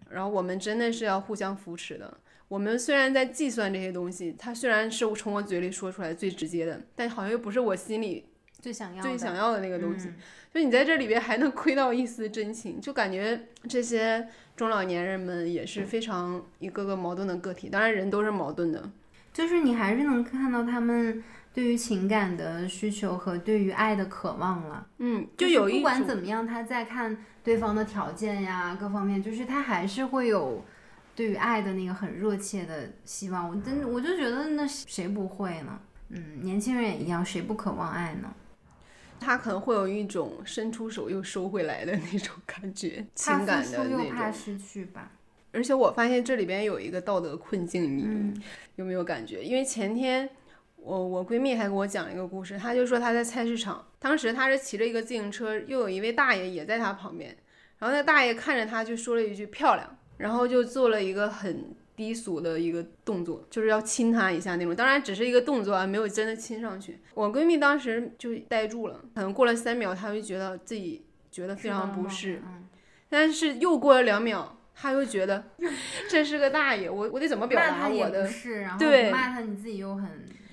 [0.09, 2.19] 然后我们真的是要互相扶持的。
[2.49, 8.25] 我们虽然在计算这些东西，它虽然是从我嘴里说出来最直接的，但好像又不是我心里
[8.61, 10.09] 最想要的最想要的那个东西。
[10.09, 10.15] 嗯
[10.53, 14.27] 就你在这里边还能窥到一丝真情，就感觉这些
[14.57, 17.69] 中老年人们也是非常一个个矛盾的个体。
[17.69, 18.91] 当然，人都是矛盾的。
[19.33, 21.23] 就是你还是能看到他们
[21.55, 24.85] 对于情感的需求和对于爱的渴望了。
[24.99, 30.65] 嗯，就就是有一不管怎么样，他在看对方的条件呀，各方面，就是他还是会有
[31.15, 33.49] 对于爱的那个很热切的希望。
[33.49, 35.79] 我真的我就觉得那谁不会呢？
[36.09, 38.35] 嗯，年轻人也一样，谁不渴望爱呢？
[39.21, 44.11] 他可能会有一种伸出手又收回来的那种感觉，情感的那种。
[44.11, 45.13] 怕失去吧。
[45.53, 48.43] 而且我发现这里边有一个道德困境，你嗯
[48.77, 49.43] 有没有感觉？
[49.45, 50.29] 因为前天
[50.77, 57.37] 我我闺蜜还给我讲了一个故事，她就说她在菜市场，当时她是骑着一个自行车，又有一位大爷也在她旁边，
[57.79, 66.99] 然后那大爷看着她就说了一句漂亮，然后就做了一个很低俗的一个动作，就是要亲她一下那种，当然只是一个动作啊，没有真的亲上去。
[67.13, 72.67] 我闺蜜当时就呆住了，可能过了三秒，她就觉得自己觉得非常不适，嗯，
[73.11, 75.45] 但是又过了两秒，她又觉得
[76.09, 78.23] 这是个大爷，我我得怎么表达我的
[78.63, 80.07] 然后骂他你自己又很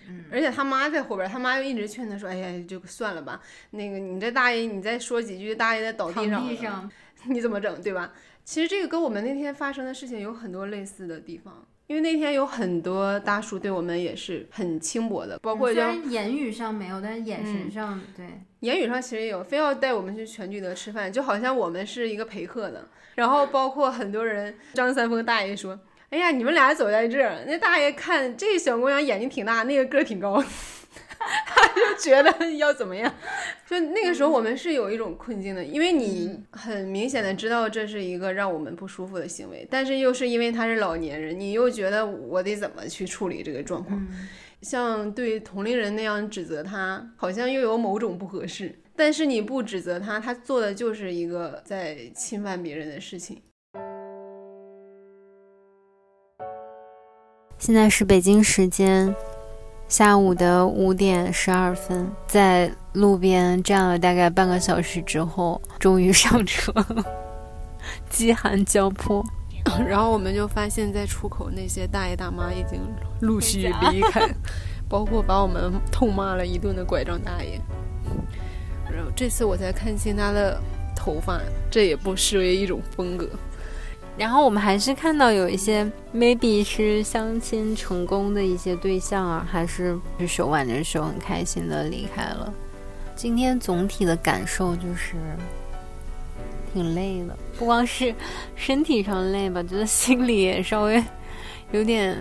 [0.10, 0.26] 嗯。
[0.30, 3.40] 而且他妈在后边，他妈又一直劝他说：“哎呀，就算了吧，
[3.72, 6.92] 那个你这大爷，你再说几句，大爷再倒地上了，地上，
[7.30, 8.12] 你怎么整，对吧？”
[8.48, 18.26] 其实这个跟我们那天发生的事情有很多类似的地方，因为那天有很多大叔对我们也是很轻薄的，包括虽然言语上没有，但是眼神上、对。
[18.62, 22.88] 言语上其实也有，非要带我们去全聚德吃饭，就好像我们是一个陪客的。
[23.16, 25.78] 然后包括很多人，张三丰大爷说
[26.10, 30.42] ：“哎呀，你们俩走在这儿，那大爷看这小姑娘眼睛挺大，那个个儿挺高，
[31.46, 33.14] 他就觉得要怎么样？
[33.68, 44.08] 就那个时候我们是有一种困境的，因为你很明显的知道这是一个让我们不舒服的行为，但是又是因为他是老年人，你又觉得我得怎么去处理这个状况。
[44.62, 48.74] 像对同龄人那样指责他，好像又有某种不合适。
[48.96, 53.40] 但是你不指责他，他做的就是一个在侵犯别人的事情。
[57.60, 59.14] 现在是北京时间
[59.88, 67.06] 下午的五点十二分，在路边站了大概半个小时之后，终于上车了，
[68.10, 69.24] 饥寒交迫。
[69.88, 72.80] 然后我们就发现，在出口那些大爷大妈已经
[73.22, 74.28] 陆续离开，
[74.88, 77.60] 包括把我们痛骂了一顿的拐杖大爷。
[78.90, 80.62] 然后这次我才看清他的
[80.96, 81.40] 头发，
[81.70, 83.28] 这也不失为一种风格。
[84.18, 92.52] 然后我们还是看到有一些 maybe 是相亲成功的一些对象啊，还是是手挽着手很开心的离开了。
[93.16, 95.16] 今天总体的感受就是
[96.74, 98.14] 挺累的，不光是
[98.56, 101.04] 身体上累吧，觉得心里也稍微
[101.72, 102.18] 有点，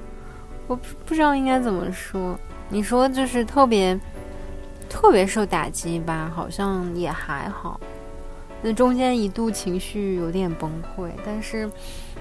[0.66, 2.38] 我不不知道应该怎么说。
[2.70, 3.98] 你说就是特别
[4.88, 7.78] 特别受打击吧，好像也还好。
[8.60, 11.70] 那中间一度情绪有点崩溃，但是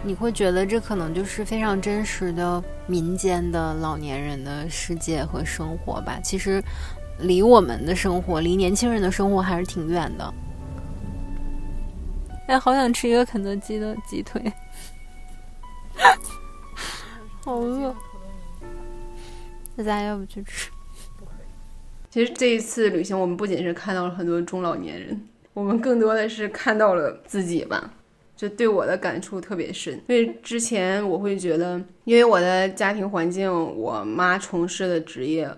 [0.03, 6.19] 你会觉得这可能就是非常真实的民间的老年人的世界和生活吧。
[6.23, 6.63] 其实
[7.19, 10.33] 离我们的生活，离年轻人的生活还是挺远的。
[12.47, 14.53] 哎，好想吃一个肯德基的鸡腿，
[17.43, 17.95] 好饿。
[19.75, 20.69] 那咱要不去吃？
[22.09, 25.19] 其实这一次旅行，我们不仅是看到了很多中老年人。
[25.57, 27.91] 我们更多的是看到了自己吧，
[28.35, 29.95] 就对我的感触特别深。
[30.07, 35.49] 因为之前我会觉得，因为我的家庭环境，我妈从事的职业，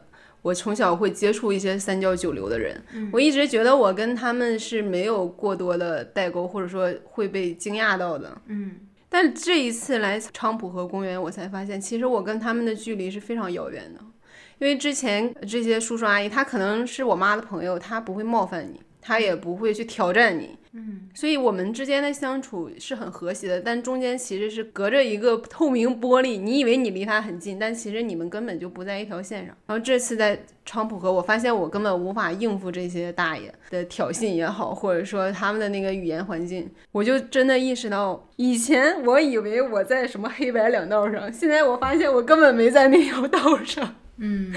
[0.42, 2.82] 我从小会接触一些三教九流的人，
[3.12, 8.42] 我一直觉得我跟他们是没有过多的代沟，或者说会被惊讶到的。
[8.48, 8.78] 嗯，
[9.10, 14.00] 但这一次来昌普河公园，我才发现，其实我跟他们的距离是非常遥远的。
[14.60, 18.80] 因为之前这些叔叔阿姨，他可能是我妈的朋友，他不会冒犯你。
[19.02, 29.56] 他也不会去挑战你，嗯，所以我们之间的相处是很和谐的，但中间其实是隔着一个透明玻璃，你以为你离他很近，但其实你们根本就不在一条线上。
[29.66, 44.54] 然后这次在昌普河，我发现我根本无法应付这些大爷的挑衅也好，或者说他们的那个语言环境，我就真的意识到，以前我以为我在什么黑白两道上，现在我发现我根本没在那条道上，嗯。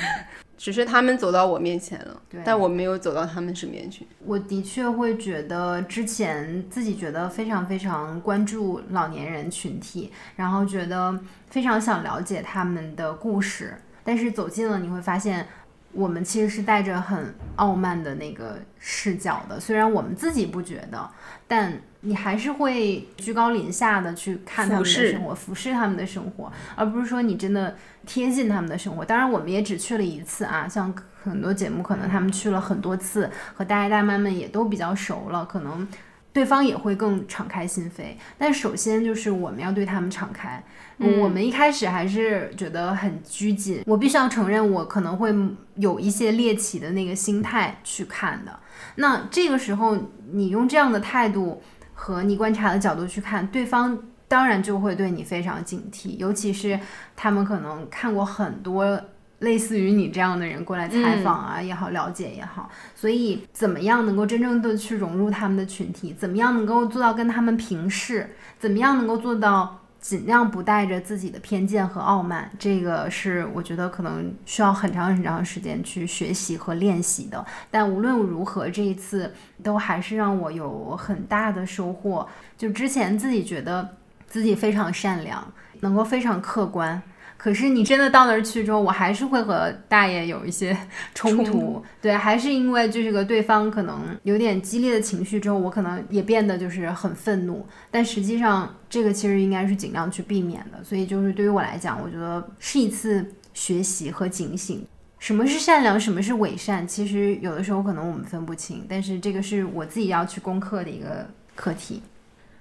[0.62, 4.06] 只是他们走到我面前了，但我没有走到他们身边去。
[4.24, 11.18] 我的确会觉得，之前自己觉得非常非常关注老年人群体，然后觉得
[11.51, 15.48] 非常想了解他们的故事，但是走近了，你会发现。
[15.94, 21.10] 我们其实是带着很傲慢的那个视角的，虽然我们自己不觉得，
[21.47, 27.76] 但你还是会居高临下的去看他们的生活，俯视他们的生活，而不是说你真的
[28.06, 29.04] 贴近他们的生活。
[29.04, 35.88] 当然，我们也只去了一次啊，像很多节目，可能他们去了很多次，和大爷大妈们也都比较熟了，可能。
[36.34, 40.64] 对方也会更敞开心扉，但首先就是我们要对他们敞开。
[40.96, 45.30] 我们一开始还是觉得很拘谨，我必须要承认，我可能会
[45.74, 48.60] 有一些猎奇的那个心态去看的。
[48.94, 49.98] 那这个时候，
[50.30, 51.62] 你用这样的态度
[51.94, 53.98] 和你观察的角度去看，对方
[54.28, 56.78] 当然就会对你非常警惕，尤其是
[57.14, 59.01] 他们可能看过很多。
[59.43, 66.14] 类似于你这样的人过来采访啊也好，了解也好，所以怎么样能够真正的去融入他们的群体？
[66.14, 68.36] 怎么样能够做到跟他们平视？
[68.60, 72.50] 怎么样能够做到尽量不带着自己的偏见和傲慢？
[72.58, 77.46] 这个是我觉得可能需要很长很长时间去学习和练习的。
[77.70, 82.28] 但无论如何，这一次都还是让我有很大的收获。
[82.58, 83.96] 就之前自己觉得
[84.26, 85.46] 自己非常善良，
[85.80, 87.00] 能够非常客观。
[87.43, 90.77] 可是你真的到那儿去之后，我还是会和大爷有一些
[91.12, 100.85] 冲突，对，还是因为就是个对方可能有点激烈的情绪之后，我可能也变得就是很愤怒，但实际上这个其实应该是尽量去避免的。
[100.85, 104.86] 所以就是对于我来讲，我觉得是一次学习和警醒，
[105.19, 112.01] 什么是善良，什么是伪善，其实有的时候可能我们分不清，但是这个是我自己要去攻克的一个课题。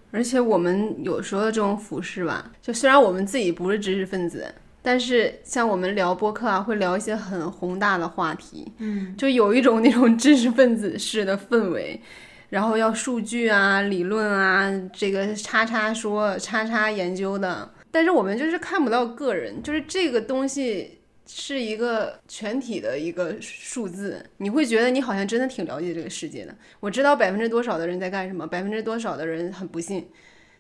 [0.09, 4.51] 而且我们有时候的这种俯视吧，就虽然我们自己不是知识分子。
[4.81, 12.01] 但是像我们聊播客啊，会聊一些很宏大的话题，嗯，就有一种那种知识分子式的氛围，
[12.49, 17.71] 然后要数据啊、理论啊，这个叉叉说、叉叉研究的。
[17.91, 26.55] 但是我们就是看不到个人，就是这个东西是一个全体的一个数字，你会觉得你好像真的挺了解这个世界的。
[26.79, 30.07] 我知道百分之多少的人在干什么，百分之多少的人很不幸。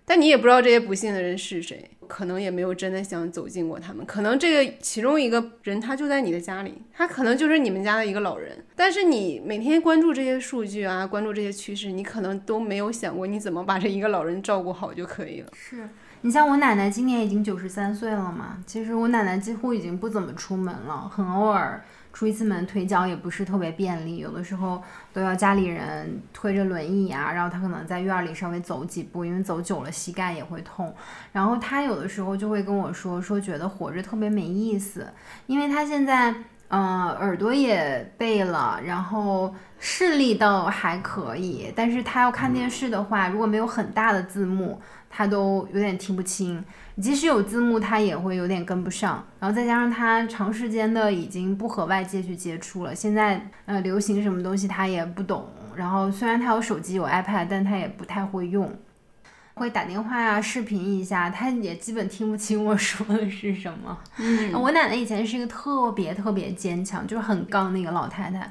[0.05, 4.05] 但你也不知道这些不幸的人是谁，可能也没有真的想走进过他们。
[4.05, 8.65] 可能这个其中一个人他就在你的家里，他可能就是你们家的一个老人。
[8.75, 15.49] 但是你每天关注这些数据啊，关注这些趋势，你可能都没有想过你怎么把这一个老人照顾好就可以了。
[15.53, 15.87] 是
[16.23, 21.83] 你像我奶奶今年已经九十三岁了嘛，其实我奶奶几乎已经不怎么出门了，很偶尔
[22.13, 24.81] 出一次门，腿脚也不是特别便利，有的时候
[25.13, 30.93] 都要家里人推着轮椅啊，然后他可能在院里稍微走几步，因为走久了膝盖也会痛。
[31.31, 35.07] 然后他有的时候就会跟我说，说觉得活着特别没意思，
[35.47, 36.33] 因为他现在。
[36.73, 44.79] 嗯，耳朵也背了，然后视力倒还可以，但是他要看电视的话，如果没有很大的字幕，
[45.09, 46.63] 他都有点听不清。
[47.01, 49.25] 即使有字幕，他也会有点跟不上。
[49.39, 55.45] 然后再加上他长时间的已经不和外界去接触了，现在呃流行什么东西他也不懂。
[55.75, 58.71] 然后虽然他有手机有 iPad，但他也不太会用。
[59.53, 63.95] 会打电话呀，视频一下，他也基本听不清我说的是什么。
[64.17, 68.49] 嗯，我奶奶以前是一个特别特别坚强，就是很刚那个老太太，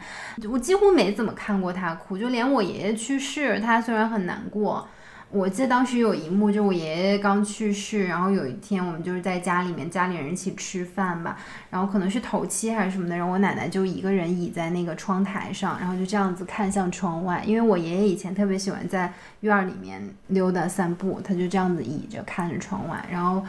[0.48, 4.86] 我几乎没怎么看过她哭，就连我爷爷去世，她虽然很难过。
[5.32, 11.38] 我记得当时有一幕，就我爷爷刚去世，然后有一天我们就是在家里面，家里人一起吃饭吧，
[11.70, 23.44] 然后可能是头七还是什么的，然后我奶奶就一个人倚在那个窗台上，然后就这样子看向窗外，因为我爷爷以前特别喜欢在院儿里面溜达散步，他就这样子倚着看着窗外，然后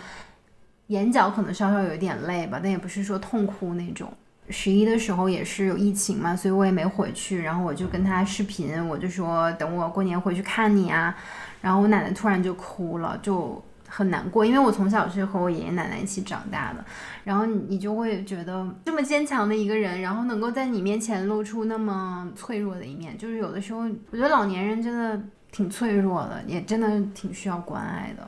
[0.88, 4.14] 眼角可能稍稍有一点泪吧，但也不是说痛哭那种。
[4.52, 11.16] 十一的时候也是有疫情嘛，所以我也没回去，然后我就跟他视频，我就说等我过年回去看你啊。
[11.62, 16.84] 然后我奶奶突然就哭了，就很难过，因为我从小是和我爷爷奶奶一起长大的。
[17.24, 25.22] 然后你你就会觉得这么坚强的一个人，然后能够在你面前露出那么脆弱的一面，就是有的时候我觉得老年人真的
[25.52, 28.28] 挺脆弱的，也真的挺需要关爱的。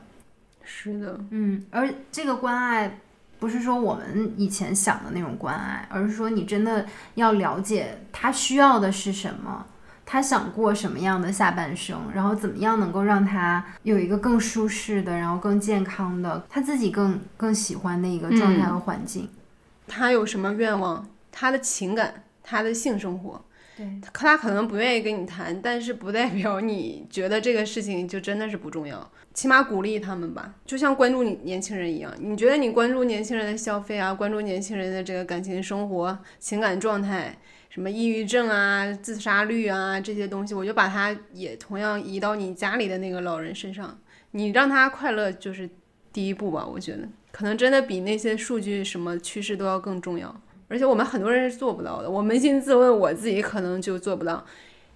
[0.62, 3.00] 是的，嗯，而这个关爱
[3.44, 9.66] 不是说我们以前想的那种关爱，而是说你真的要了解他需要的是什么。
[10.06, 19.28] 他想过什么样的下半生，然后怎么样能够让他有一个更舒适的，然后更健康的，他自己更更喜欢的一个状态和环境。
[19.86, 21.06] 他有什么愿望？
[21.30, 23.44] 他的情感，他的性生活，
[23.76, 29.10] 对，他可能不愿意跟你谈，但是不代表你觉得这个事情就真的是不重要。
[29.32, 32.12] 起码鼓励他们吧，就像关注你年轻人一样。
[32.20, 37.36] 你觉得你关注年轻人的消费啊，关注年轻人的这个感情生活、情感状态。
[37.68, 43.98] 什么抑郁症啊、自杀率啊这些东西，我就把它也同样移到你家里的那个老人身上，
[44.30, 45.68] 你让他快乐就是
[46.12, 46.64] 第一步吧。
[46.64, 50.40] 我觉得可能真的比那些数据什么趋势都要更重要。
[50.74, 54.44] 而且我们很多人是做不到的，我扪心自问，我自己可能就做不到，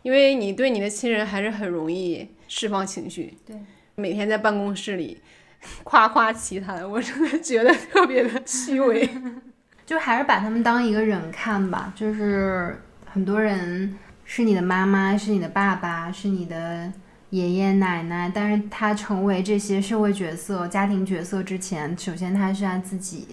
[0.02, 3.38] 因为你对你的亲人还是很容易释放情绪。
[3.46, 3.54] 对，
[3.94, 5.20] 每天在办公室里
[5.84, 9.08] 夸夸其谈，我真的觉得特别的虚伪。
[9.86, 16.92] 就还是把他们当一个人看吧，就是很多人是你的妈妈，是你的爸爸，是你的
[17.30, 23.28] 爷爷奶奶，但是他成为这些社会角色、家庭角色之前，首先他是他自己。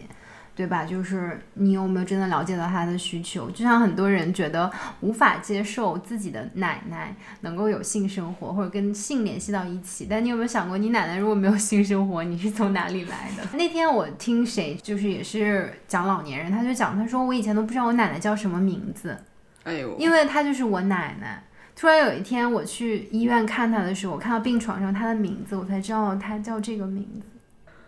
[0.56, 0.86] 对吧？
[0.86, 3.52] 就是你有没有真的了解到他的需求？
[3.52, 4.72] 就像很多人觉得
[5.02, 13.44] 无法接受自己的奶奶能够有性生活或者跟性联系到一起，但你有没有想过，你奶奶如果没有性生活，你是从哪里来的？
[13.58, 19.18] 那天我听谁就是也是讲老年人，他就讲，他说我以前都不知道我奶奶叫什么名字，
[19.64, 21.44] 哎呦，因为她就是我奶奶。
[21.76, 27.28] 突然有一天我去医院看她的时候，我看到病床上她的名字，我才知道她叫这个名字，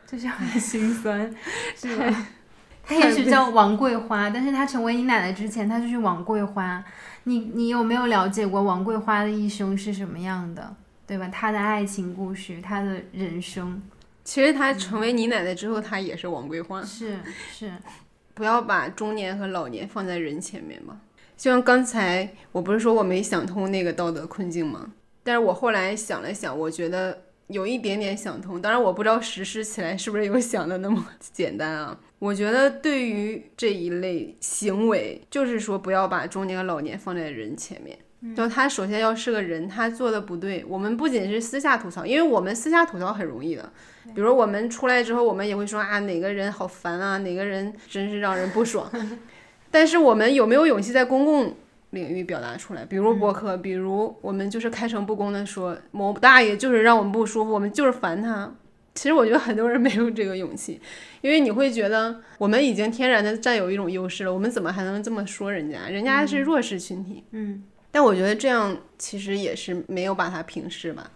[0.06, 1.34] 就是很心酸，
[1.74, 2.28] 是吧？
[2.88, 6.82] 他也许叫王桂花，但是他成为你奶奶之前，他就是王桂花。
[7.26, 10.74] 你你有没有了解过王桂花的一生是什么样的，
[11.06, 11.28] 对吧？
[11.28, 13.84] 她的爱情故事，她的人生。
[14.24, 16.82] 其实她成为你奶奶之后，她也是王桂花。
[16.84, 17.18] 是
[17.52, 17.74] 是，
[18.34, 21.02] 不要把中年和老年放在人前面嘛。
[21.36, 24.94] 就像刚才我不是说我没想通那个道德困境吗？
[25.24, 28.62] 但是我后来想了想，我觉得有一点点想通。
[28.62, 31.98] 当然我不知道实施起来是不是有想的那么 简单啊。
[32.20, 37.98] 我觉得对于这一类行为，就是说不要把中年和老年放在人前面。
[38.36, 43.72] 就他首先要是个人，他做的不对，我们不仅是私下吐槽，因为我们私下吐槽很容易的。
[44.16, 48.92] 比如我们出来之后，我们也会说啊，哪个人好烦啊，哪个人真是让人不爽。
[49.70, 51.56] 但是我们有没有勇气在公共
[51.92, 52.84] 领域表达出来？
[52.84, 58.52] 比如博客，比如我们就是开诚布公的说，某大爷就是让我们不舒服，我们就是烦他。
[58.98, 60.82] 其实我觉得很多人没有这个勇气，
[61.22, 65.88] 因为你会觉得我们已经天然的占有一种优势了，我们怎么还能这么说人家？
[65.88, 67.24] 人家是弱势群体。
[67.30, 71.12] 嗯，但我觉得这样其实也是没有把他平视吧。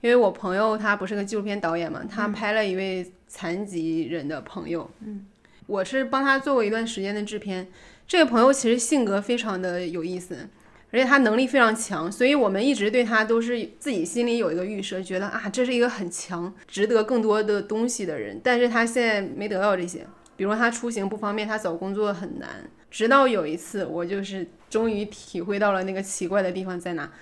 [0.00, 4.88] 因为我朋友他不是个纪录片导演嘛，他拍了一位残疾人的朋友。
[5.00, 5.26] 嗯，
[5.66, 7.66] 我是帮他做过一段时间的制片。
[8.06, 10.48] 这个朋友其实性格非常的有意思。
[10.96, 18.40] 而且他能力非常强，所以我们一直对他都是自己心里有一个预设，觉得啊，这是一个很强、值得更多的东西的人。
[18.42, 20.06] 但是他现在没得到这些，
[20.38, 22.48] 比如他出行不方便，他找工作很难。
[22.90, 27.12] 直到有一次，我就是终于体会到了那个奇怪的地方在哪，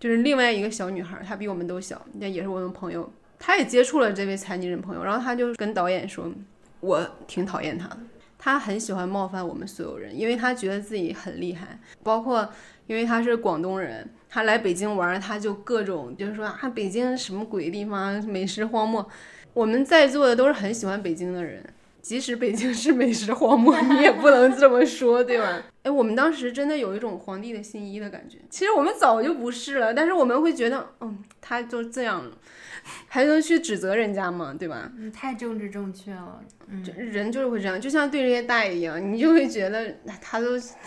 [0.00, 6.32] 就是另外一个小女孩，她比我们都小，那也是我们朋友，她也接触了这位残疾人朋友，然后她就跟导演说，
[6.80, 7.98] 我挺讨厌他的。
[8.38, 11.78] 他很喜欢冒犯我们所有人，因为他觉得自己很厉害。
[12.02, 12.48] 包括
[12.86, 19.06] 因为他是广东人，他来北京玩，他就各种就是说啊，北京什么鬼地方，美食荒漠。
[19.52, 21.62] 我们在座的都是很喜欢北京的人，
[22.00, 25.62] 即使北京是美食荒漠， 你也不能这么说，对吧？
[25.82, 28.38] 哎，我们当时真的有一种皇帝的新衣的感觉。
[28.48, 32.30] 其实我们早就不是了，但是我们会觉得，嗯，他就这样了。
[33.06, 34.54] 还能去指责人家吗？
[34.58, 34.90] 对吧？
[34.98, 36.40] 你，太政治正确了。
[36.66, 40.46] 嗯，人就是会这样，就像对这些大爷一样，你就会觉得他都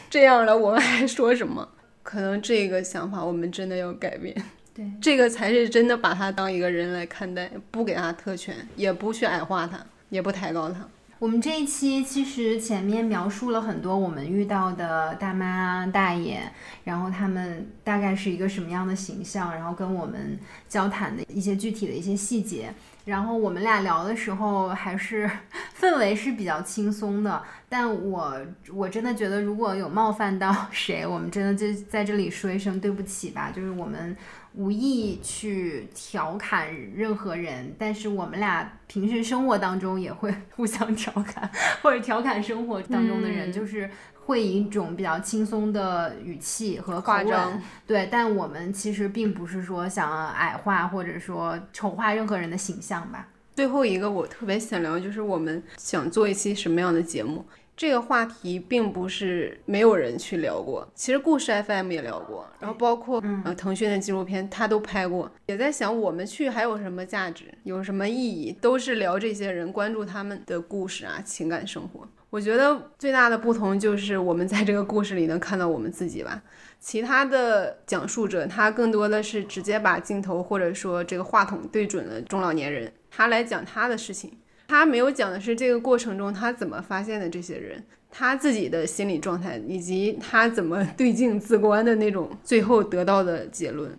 [0.09, 1.67] 这样了，我们还说什么？
[2.03, 4.35] 可能这个想法我们真的要改变。
[4.73, 10.87] 对，这个才是真的把他当一个人来看待，不给他特权，也不去矮化他，也不抬高他。
[11.21, 16.41] 我们这一期其实前面描述了很多我们遇到的大妈大爷，
[16.83, 22.73] 然后他们大概是一个什么样的形象，然后跟我们交谈的一些具体的一些细节。
[23.05, 25.29] 然后我们俩聊的时候还是
[25.79, 27.39] 氛围是比较轻松的，
[27.69, 28.35] 但我
[28.73, 34.17] 我真的觉得如果有冒犯到谁，我们真的就在这里说一声对不起吧，就是我们。
[34.53, 41.49] 无意去调侃任何人，但是我们俩平时生活当中也会 互相调侃，
[41.81, 43.89] 或者调侃生活当中的人，就是
[44.25, 47.61] 会以一种比较轻松的语气和夸张。
[47.87, 53.27] 对，但我们其实并不是说想矮化或者说丑化任何人的形象吧。
[53.55, 57.45] 最后一个我特别想聊，就是我们想做一期什么样的节目。
[57.81, 65.31] 这个话题并不是没有人去聊过，其实故事 FM 也聊过，然后包括呃腾讯的纪录片，他都拍过。
[65.47, 72.07] 也在想我们去还有什么价值，有什么意义，都是聊这些人，关注他们的故事啊，情感生活。
[72.29, 76.39] 我觉得最大的不同就是我们在这个故事里能看到我们自己吧。
[76.79, 84.37] 其他的讲述者，他更多的是直接把镜头或者说这个话筒对准了中老年人，他来讲他的事情。
[84.71, 93.91] 他没有讲的是这个过程中他怎么发现的这些人，他自己的心理状态，以及他怎么对镜自观的那种最后得到的结论。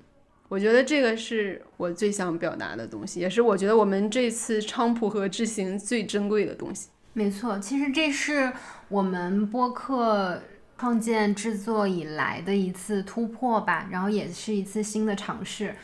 [0.49, 6.89] 我觉得这个是我最想表达的东西，也是我觉得我们这次昌普河之行最珍贵的东西。
[7.13, 8.51] 没错，其实这是
[8.89, 10.41] 我们播客
[10.79, 15.75] 创建制作以来的一次突破吧，然后也是一次新的尝试。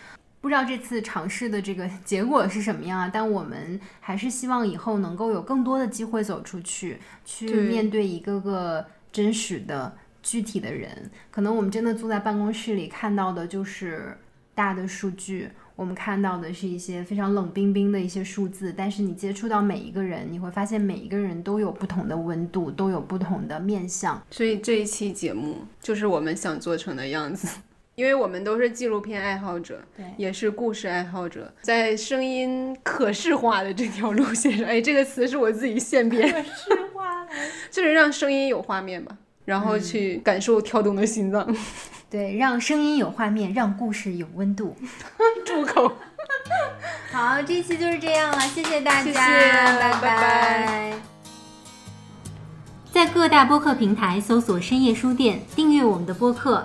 [0.41, 3.11] 不知道这次尝试的这个结果是什么样啊？
[3.13, 11.11] 但我们还是希望以后能够有更多的机会走出去，去面对一个个真实的、具体的人。
[11.31, 14.17] 可能我们真的坐在办公室里看到的就是
[14.55, 18.73] 大的数据，我们看到的是一些非常冷冰冰的一些数字。
[18.77, 24.23] 但是你接触到每一个人，你会发现每一个人都有不同的温度，都有不同的面相。
[24.31, 27.49] 所以这一期节目就是我们想做成的样子。
[27.99, 37.27] 因为我们都是纪录片爱好者，对，也是故事爱好者，在声音可视化的这条路线上，哎，这个词是我自己现编，可视化，
[37.73, 39.17] 就是让声音有画面吧，
[39.47, 41.53] 然后去感受跳动的心脏，
[42.09, 44.77] 对，让声音有画面，让故事有温度，
[45.45, 45.91] 住口。
[47.11, 50.93] 好，这期就是这样了，谢谢大家，拜拜。
[52.93, 56.65] 在各大播客平台搜索“深夜书店”，订阅我们的播客。